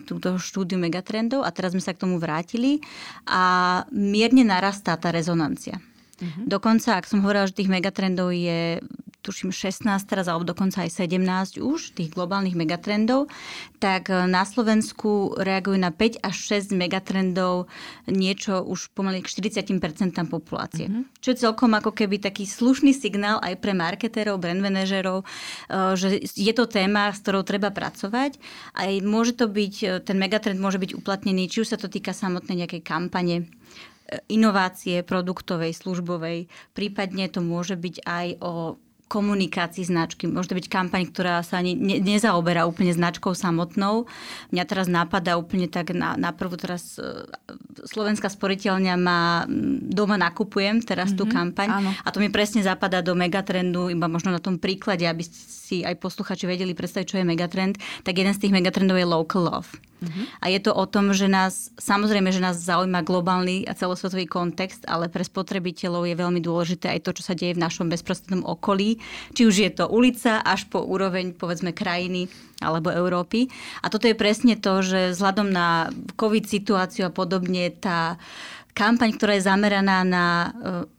[0.03, 2.82] túto štúdiu megatrendov a teraz sme sa k tomu vrátili
[3.22, 5.78] a mierne narastá tá rezonancia.
[6.18, 6.43] Uh-huh.
[6.43, 8.82] Dokonca, ak som hovorila, že tých megatrendov je
[9.27, 13.27] tuším 16 teraz, alebo dokonca aj 17 už, tých globálnych megatrendov,
[13.83, 17.66] tak e, na Slovensku reagujú na 5 až 6 megatrendov
[18.07, 20.87] niečo už pomaly k 40% populácie.
[20.87, 21.18] Mm-hmm.
[21.18, 26.22] Čo je celkom ako keby taký slušný signál aj pre marketérov, brand manažerov, e, že
[26.22, 28.39] je to téma, s ktorou treba pracovať.
[28.79, 32.62] Aj môže to byť, ten megatrend môže byť uplatnený, či už sa to týka samotnej
[32.62, 33.51] nejakej kampane,
[34.31, 36.47] inovácie produktovej, službovej.
[36.72, 40.26] Prípadne to môže byť aj o komunikácii značky.
[40.26, 44.11] Môže to byť kampaň, ktorá sa ani ne, nezaoberá úplne značkou samotnou.
[44.50, 47.22] Mňa teraz napadá úplne tak na, na prvú teraz uh,
[47.86, 49.46] Slovenská sporiteľňa má
[49.86, 51.90] doma nakupujem teraz mm-hmm, tú mhm, kampaň áno.
[52.02, 55.22] a to mi presne zapadá do megatrendu, iba možno na tom príklade, aby
[55.66, 59.42] si aj posluchači vedeli predstaviť, čo je megatrend, tak jeden z tých megatrendov je local
[59.46, 59.70] love.
[59.96, 60.28] Uh-huh.
[60.44, 64.84] A je to o tom, že nás, samozrejme, že nás zaujíma globálny a celosvetový kontext,
[64.84, 68.95] ale pre spotrebiteľov je veľmi dôležité aj to, čo sa deje v našom bezprostrednom okolí.
[69.32, 72.28] Či už je to ulica až po úroveň, povedzme, krajiny
[72.61, 73.53] alebo Európy.
[73.84, 78.16] A toto je presne to, že vzhľadom na COVID situáciu a podobne tá
[78.76, 80.49] kampaň, ktorá je zameraná na e,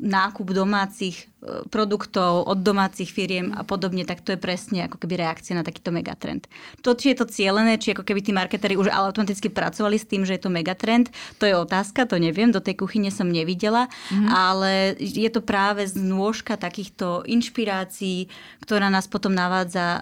[0.02, 1.30] nákup domácich
[1.72, 5.92] produktov od domácich firiem a podobne, tak to je presne ako keby reakcia na takýto
[5.94, 6.46] megatrend.
[6.84, 10.24] To, či je to cieľené, či ako keby tí marketéri už automaticky pracovali s tým,
[10.24, 14.30] že je to megatrend, to je otázka, to neviem, do tej kuchyne som nevidela, mm-hmm.
[14.32, 18.28] ale je to práve znôžka takýchto inšpirácií,
[18.64, 20.02] ktorá nás potom navádza, e,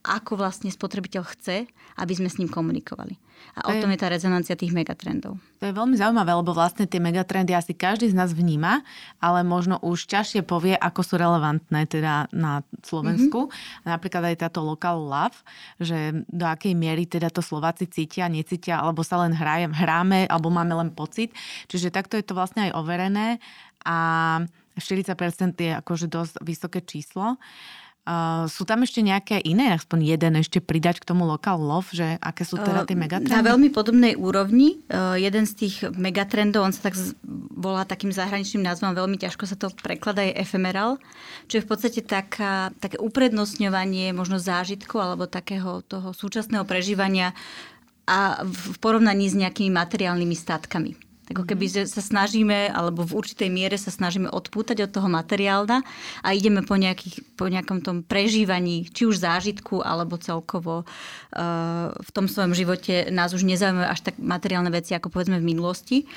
[0.00, 1.68] ako vlastne spotrebiteľ chce,
[2.00, 3.20] aby sme s ním komunikovali.
[3.56, 5.36] A o tom je tá rezonancia tých megatrendov.
[5.60, 8.84] To je veľmi zaujímavé, lebo vlastne tie megatrendy asi každý z nás vníma,
[9.20, 13.46] ale možno už ťažšie povie, ako sú relevantné teda na Slovensku.
[13.46, 13.86] Mm-hmm.
[13.86, 15.38] Napríklad aj táto local love,
[15.78, 20.50] že do akej miery teda to Slováci cítia, necítia, alebo sa len hraje, hráme, alebo
[20.50, 21.30] máme len pocit.
[21.70, 23.38] Čiže takto je to vlastne aj overené
[23.86, 24.42] a
[24.74, 25.14] 40%
[25.54, 27.38] je akože dosť vysoké číslo.
[27.38, 27.79] Uh,
[28.48, 32.48] sú tam ešte nejaké iné, aspoň jeden ešte pridať k tomu local love, že aké
[32.48, 33.30] sú teda tie megatrendy?
[33.30, 34.80] Na veľmi podobnej úrovni.
[34.88, 36.96] Uh, jeden z tých megatrendov, on sa tak
[37.54, 40.96] volá takým zahraničným názvom, veľmi ťažko sa to prekladá, je ephemeral,
[41.46, 47.36] čo je v podstate taká, také uprednostňovanie možno zážitku alebo takého toho súčasného prežívania
[48.08, 51.09] a v porovnaní s nejakými materiálnymi statkami.
[51.30, 55.86] Ako keby že sa snažíme, alebo v určitej miere sa snažíme odpútať od toho materiálna
[56.26, 62.10] a ideme po, nejakých, po nejakom tom prežívaní, či už zážitku, alebo celkovo uh, v
[62.10, 66.10] tom svojom živote nás už nezaujímajú až tak materiálne veci, ako povedzme v minulosti.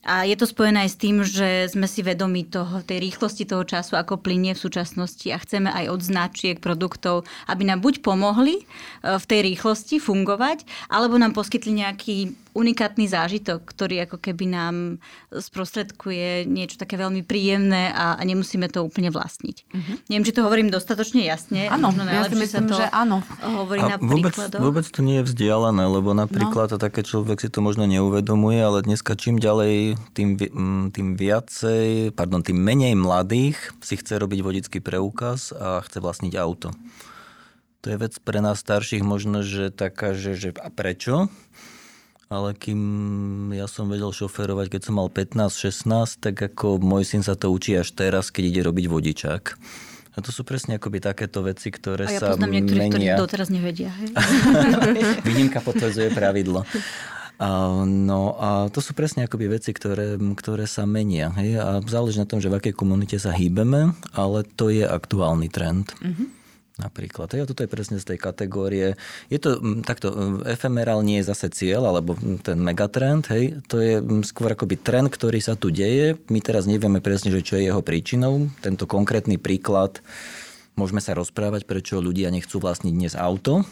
[0.00, 3.68] A je to spojené aj s tým, že sme si vedomi toho, tej rýchlosti toho
[3.68, 8.64] času, ako plinie v súčasnosti a chceme aj od značiek produktov, aby nám buď pomohli
[8.64, 8.64] e,
[9.04, 14.74] v tej rýchlosti fungovať, alebo nám poskytli nejaký unikátny zážitok, ktorý ako keby nám
[15.30, 19.56] sprostredkuje niečo také veľmi príjemné a, a nemusíme to úplne vlastniť.
[19.70, 19.94] Uh-huh.
[20.10, 21.70] Neviem, či to hovorím dostatočne jasne.
[21.70, 23.22] Áno, ja si myslím, to že áno.
[23.40, 24.60] Hovorí a na vôbec, príkladoch.
[24.60, 26.72] vôbec to nie je vzdialené, lebo napríklad no.
[26.74, 30.38] to také človek si to možno neuvedomuje, ale dneska čím ďalej tým,
[30.90, 36.74] tým viacej, pardon, tým menej mladých si chce robiť vodický preukaz a chce vlastniť auto.
[37.80, 41.32] To je vec pre nás starších možno, že taká, že, že a prečo?
[42.30, 47.34] Ale kým ja som vedel šoferovať, keď som mal 15-16, tak ako môj syn sa
[47.34, 49.42] to učí až teraz, keď ide robiť vodičák.
[50.14, 53.50] A to sú presne akoby takéto veci, ktoré a ja sa poznám niektorých, ktorí doteraz
[53.50, 53.90] nevedia.
[53.98, 54.14] Hej?
[55.26, 56.62] Výnimka potvrdzuje pravidlo.
[57.90, 61.34] No a to sú presne akoby veci, ktoré, ktoré sa menia.
[61.34, 61.58] Hej?
[61.58, 65.90] A záleží na tom, že v akej komunite sa hýbeme, ale to je aktuálny trend.
[65.98, 66.39] Mm-hmm.
[66.80, 67.28] Napríklad.
[67.36, 68.96] Hej, a toto je presne z tej kategórie.
[69.28, 74.56] Je to takto, efemerál nie je zase cieľ, alebo ten megatrend, hej, to je skôr
[74.56, 76.16] akoby trend, ktorý sa tu deje.
[76.32, 78.48] My teraz nevieme presne, že čo je jeho príčinou.
[78.64, 80.00] Tento konkrétny príklad,
[80.80, 83.68] môžeme sa rozprávať, prečo ľudia nechcú vlastniť dnes auto.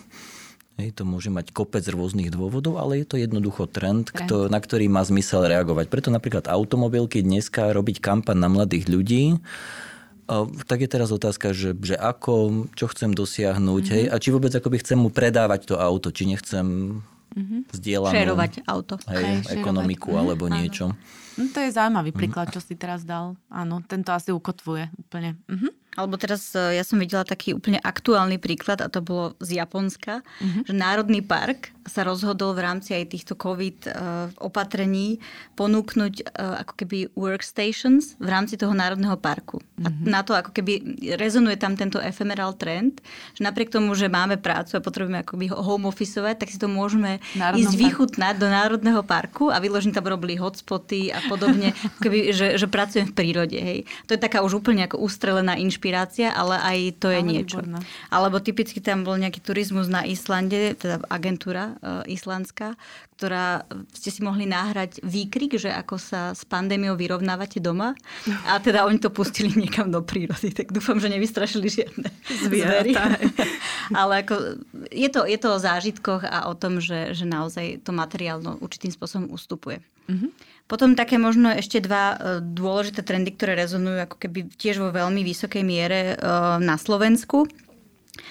[0.79, 4.31] Hej, to môže mať kopec rôznych dôvodov, ale je to jednoducho trend, trend.
[4.31, 5.91] Kto, na ktorý má zmysel reagovať.
[5.91, 9.43] Preto napríklad automobilky dneska robiť kampaň na mladých ľudí,
[10.69, 13.97] tak je teraz otázka, že, že ako, čo chcem dosiahnuť, mm-hmm.
[13.97, 17.01] hej, a či vôbec akoby chcem mu predávať to auto, či nechcem
[17.33, 17.61] mm-hmm.
[17.73, 18.95] zdieľanú Šerovať auto.
[19.09, 20.23] Hej, hej, ekonomiku šerovať.
[20.29, 20.61] alebo mm-hmm.
[20.61, 20.85] niečo.
[21.39, 23.39] No, to je zaujímavý príklad, čo si teraz dal.
[23.47, 25.39] Áno, tento asi ukotvuje úplne.
[25.47, 25.71] Mhm.
[25.99, 30.23] Alebo teraz e, ja som videla taký úplne aktuálny príklad a to bolo z Japonska,
[30.23, 30.63] uh-huh.
[30.63, 33.93] že Národný park sa rozhodol v rámci aj týchto COVID uh,
[34.41, 35.21] opatrení
[35.59, 39.59] ponúknuť uh, ako keby workstations v rámci toho Národného parku.
[39.61, 39.85] Uh-huh.
[39.85, 40.07] A mhm.
[40.09, 40.81] na to ako keby
[41.19, 43.03] rezonuje tam tento ephemeral trend,
[43.35, 47.19] že napriek tomu, že máme prácu a potrebujeme akoby home officeovať, tak si to môžeme
[47.35, 47.85] Národnom ísť parku.
[47.85, 51.75] vychutnať do Národného parku a vyložiť tam robili hotspoty a podobne,
[52.05, 53.59] keby, že, že pracujem v prírode.
[53.59, 53.89] Hej.
[54.07, 57.59] To je taká už úplne ako ustrelená inšpirácia ale aj to je ale niečo.
[57.59, 57.79] Výborné.
[58.15, 62.75] Alebo typicky tam bol nejaký turizmus na Islande, teda agentúra islandská,
[63.19, 67.95] ktorá ste si mohli náhrať výkrik, že ako sa s pandémiou vyrovnávate doma.
[68.47, 70.51] A teda oni to pustili niekam do prírody.
[70.55, 72.09] Tak dúfam, že nevystrašili žiadne
[72.47, 72.93] zvery.
[74.01, 74.35] Ale ako,
[74.91, 78.93] je, to, je to o zážitkoch a o tom, že, že naozaj to materiálno určitým
[78.93, 79.81] spôsobom ustupuje.
[80.09, 80.31] Mm-hmm.
[80.69, 85.25] Potom také možno ešte dva e, dôležité trendy, ktoré rezonujú ako keby tiež vo veľmi
[85.25, 86.15] vysokej miere e,
[86.61, 87.49] na Slovensku.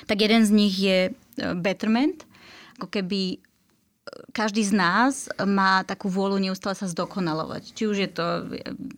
[0.06, 1.12] Tak jeden z nich je e,
[1.58, 2.27] betterment,
[2.78, 3.42] ako keby
[4.32, 7.76] každý z nás má takú vôľu neustále sa zdokonalovať.
[7.76, 8.26] Či už je to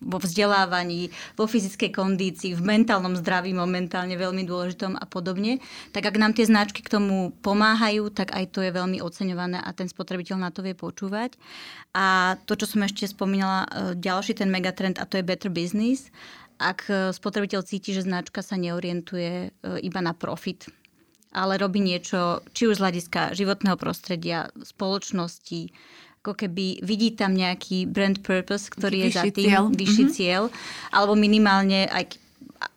[0.01, 5.63] vo vzdelávaní, vo fyzickej kondícii, v mentálnom zdraví momentálne veľmi dôležitom a podobne.
[5.95, 9.69] Tak ak nám tie značky k tomu pomáhajú, tak aj to je veľmi oceňované a
[9.73, 11.35] ten spotrebiteľ na to vie počúvať.
[11.95, 16.13] A to, čo som ešte spomínala, e, ďalší ten megatrend a to je better business.
[16.61, 20.69] Ak e, spotrebiteľ cíti, že značka sa neorientuje e, iba na profit,
[21.29, 25.69] ale robí niečo, či už z hľadiska životného prostredia, spoločnosti,
[26.19, 29.63] ako keby vidí tam nejaký brand purpose, ktorý vyšší je za tým, cieľ.
[29.71, 30.17] vyšší mm-hmm.
[30.17, 30.43] cieľ,
[30.91, 32.19] alebo minimálne aj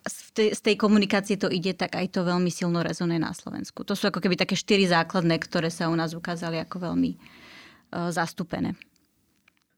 [0.07, 3.83] z tej, z tej komunikácie to ide, tak aj to veľmi silno rezonuje na Slovensku.
[3.83, 8.15] To sú ako keby také štyri základné, ktoré sa u nás ukázali ako veľmi uh,
[8.15, 8.79] zastúpené.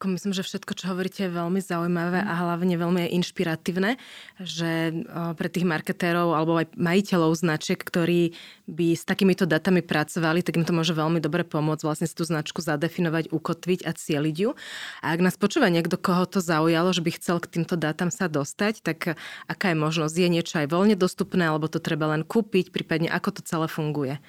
[0.04, 3.96] Myslím, že všetko, čo hovoríte, je veľmi zaujímavé a hlavne veľmi inšpiratívne,
[4.36, 4.92] že
[5.34, 8.36] pre tých marketérov alebo aj majiteľov značiek, ktorí
[8.68, 12.28] by s takýmito datami pracovali, tak im to môže veľmi dobre pomôcť vlastne si tú
[12.28, 14.52] značku zadefinovať, ukotviť a cieliť ju.
[15.00, 18.28] A ak nás počúva niekto, koho to zaujalo, že by chcel k týmto dátam sa
[18.28, 19.16] dostať, tak
[19.48, 20.14] aká je možnosť?
[20.20, 24.20] Je niečo aj voľne dostupné, alebo to treba len kúpiť, prípadne ako to celé funguje?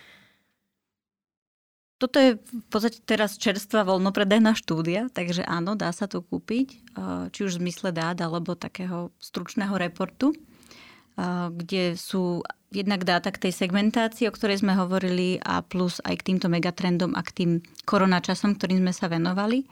[1.95, 7.31] Toto je v podstate teraz čerstvá voľnopredajná štúdia, takže áno, dá sa to kúpiť, eh,
[7.31, 12.43] či už v zmysle dát, alebo takého stručného reportu, eh, kde sú
[12.75, 17.15] jednak dáta k tej segmentácii, o ktorej sme hovorili, a plus aj k týmto megatrendom
[17.15, 17.51] a k tým
[17.87, 19.63] koronačasom, ktorým sme sa venovali.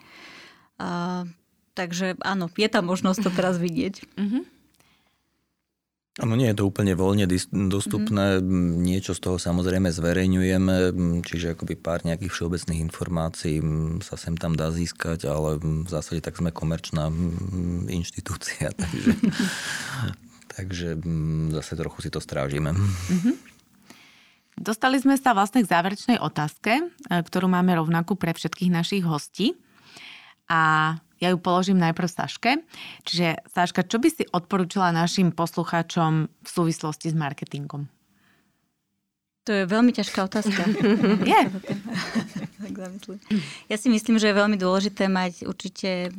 [0.80, 1.24] Eh,
[1.76, 4.16] takže áno, je tam možnosť to teraz vidieť.
[4.16, 4.44] Mm-hmm.
[6.22, 8.38] Áno, nie je to úplne voľne dostupné.
[8.38, 8.86] Mm-hmm.
[8.86, 10.94] Niečo z toho samozrejme zverejňujeme,
[11.26, 13.58] čiže akoby pár nejakých všeobecných informácií
[14.06, 17.10] sa sem tam dá získať, ale v zásade tak sme komerčná
[17.90, 19.12] inštitúcia, takže,
[20.54, 20.88] takže
[21.58, 22.78] zase trochu si to strážime.
[22.78, 23.54] Mm-hmm.
[24.54, 29.58] Dostali sme sa vlastne k záverečnej otázke, e, ktorú máme rovnakú pre všetkých našich hostí.
[30.46, 30.94] A
[31.24, 32.60] ja ju položím najprv Saške.
[33.08, 37.88] Čiže Saška, čo by si odporúčila našim poslucháčom v súvislosti s marketingom?
[39.44, 40.64] To je veľmi ťažká otázka.
[41.32, 41.42] Je.
[43.68, 46.16] ja si myslím, že je veľmi dôležité mať určite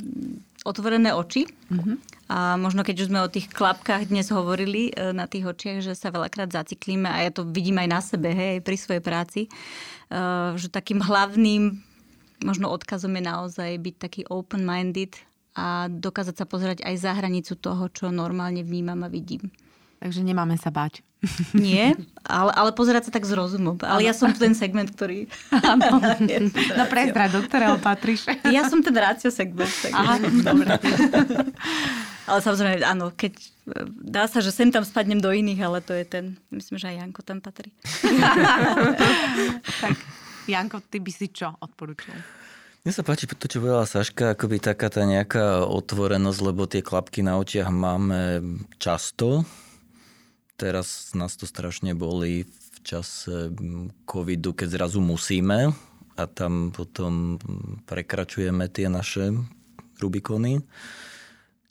[0.65, 1.49] otvorené oči.
[1.73, 1.97] Uh-huh.
[2.29, 5.93] A možno keď už sme o tých klapkách dnes hovorili e, na tých očiach, že
[5.97, 9.49] sa veľakrát zaciklíme a ja to vidím aj na sebe, hej, pri svojej práci, e,
[10.57, 11.81] že takým hlavným
[12.43, 15.14] možno odkazom je naozaj byť taký open-minded
[15.55, 19.55] a dokázať sa pozerať aj za hranicu toho, čo normálne vnímam a vidím.
[20.03, 21.01] Takže nemáme sa báť.
[21.57, 23.80] Nie, ale, ale pozerať sa tak s rozumom.
[23.80, 25.30] Ale ja som ten segment, ktorý...
[25.64, 25.97] Áno.
[26.53, 28.28] no prezdrať, do ktorého patríš.
[28.45, 29.72] ja som ten rácio segment.
[29.89, 30.76] Aha, dobre.
[32.28, 33.32] ale samozrejme, áno, keď
[34.05, 36.97] dá sa, že sem tam spadnem do iných, ale to je ten, myslím, že aj
[37.01, 37.72] Janko tam patrí.
[39.80, 39.97] tak
[40.45, 42.15] Janko, ty by si čo odporúčil?
[42.85, 47.25] Mne sa páči to, čo povedala Saška, akoby taká tá nejaká otvorenosť, lebo tie klapky
[47.25, 48.45] na očiach máme
[48.77, 49.49] často.
[50.61, 53.49] Teraz nás to strašne boli v čase
[54.05, 55.73] covidu, keď zrazu musíme
[56.15, 57.41] a tam potom
[57.89, 59.33] prekračujeme tie naše
[59.99, 60.61] Rubikony.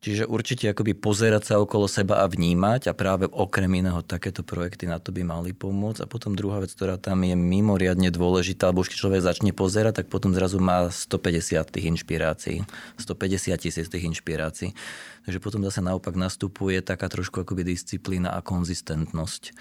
[0.04, 4.84] Čiže určite akoby pozerať sa okolo seba a vnímať a práve okrem iného takéto projekty
[4.84, 6.04] na to by mali pomôcť.
[6.04, 10.04] A potom druhá vec, ktorá tam je mimoriadne dôležitá, alebo už keď človek začne pozerať,
[10.04, 12.68] tak potom zrazu má 150 tých inšpirácií,
[13.00, 14.76] 150 tisíc tých inšpirácií.
[15.24, 19.56] Takže potom zase naopak nastupuje taká trošku akoby disciplína a konzistentnosť.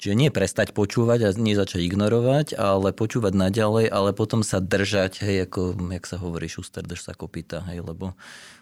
[0.00, 5.20] Čiže nie prestať počúvať a nie začať ignorovať, ale počúvať naďalej, ale potom sa držať,
[5.20, 8.16] hej, ako, jak sa hovorí, šuster, drž sa kopita, hej, lebo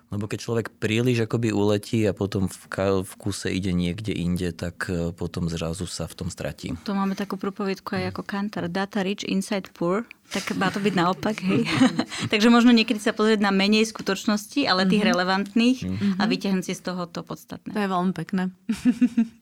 [0.09, 2.57] lebo keď človek príliš akoby uletí a potom v,
[3.05, 6.73] v kuse ide niekde inde, tak e, potom zrazu sa v tom stratí.
[6.89, 8.73] To máme takú propovedku aj ako kantar.
[8.73, 10.09] Data rich, inside poor.
[10.29, 11.65] Tak má to byť naopak, hej.
[12.33, 15.09] Takže možno niekedy sa pozrieť na menej skutočnosti, ale tých mm-hmm.
[15.09, 16.13] relevantných mm-hmm.
[16.21, 17.73] a vyťahnuť si z toho to podstatné.
[17.73, 18.53] To je veľmi pekné.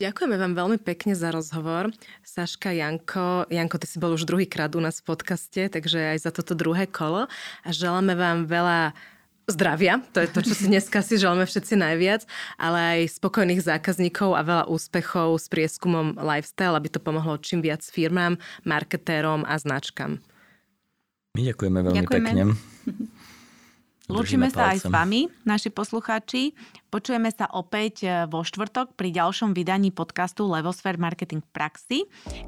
[0.00, 1.92] Ďakujeme vám veľmi pekne za rozhovor.
[2.24, 6.32] Saška, Janko, Janko, ty si bol už druhýkrát u nás v podcaste, takže aj za
[6.32, 7.28] toto druhé kolo.
[7.64, 8.96] A želáme vám veľa
[9.50, 12.22] zdravia, to je to, čo si dneska si želáme všetci najviac,
[12.56, 17.84] ale aj spokojných zákazníkov a veľa úspechov s prieskumom lifestyle, aby to pomohlo čím viac
[17.84, 20.22] firmám, marketérom a značkám.
[21.36, 22.26] My ďakujeme veľmi ďakujeme.
[22.26, 22.42] pekne.
[24.10, 26.52] Lúčime sa aj s vami, naši poslucháči.
[26.90, 31.98] Počujeme sa opäť e, vo štvrtok pri ďalšom vydaní podcastu Levosphere Marketing v praxi,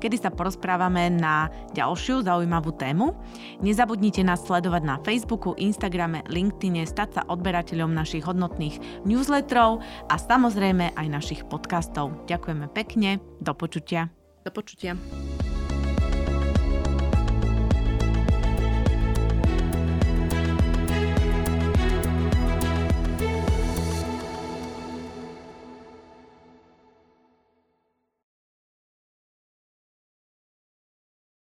[0.02, 1.46] kedy sa porozprávame na
[1.78, 3.14] ďalšiu zaujímavú tému.
[3.62, 9.78] Nezabudnite nás sledovať na Facebooku, Instagrame, LinkedIne, stať sa odberateľom našich hodnotných newsletterov
[10.10, 12.26] a samozrejme aj našich podcastov.
[12.26, 14.10] Ďakujeme pekne, do počutia.
[14.42, 14.98] Do počutia.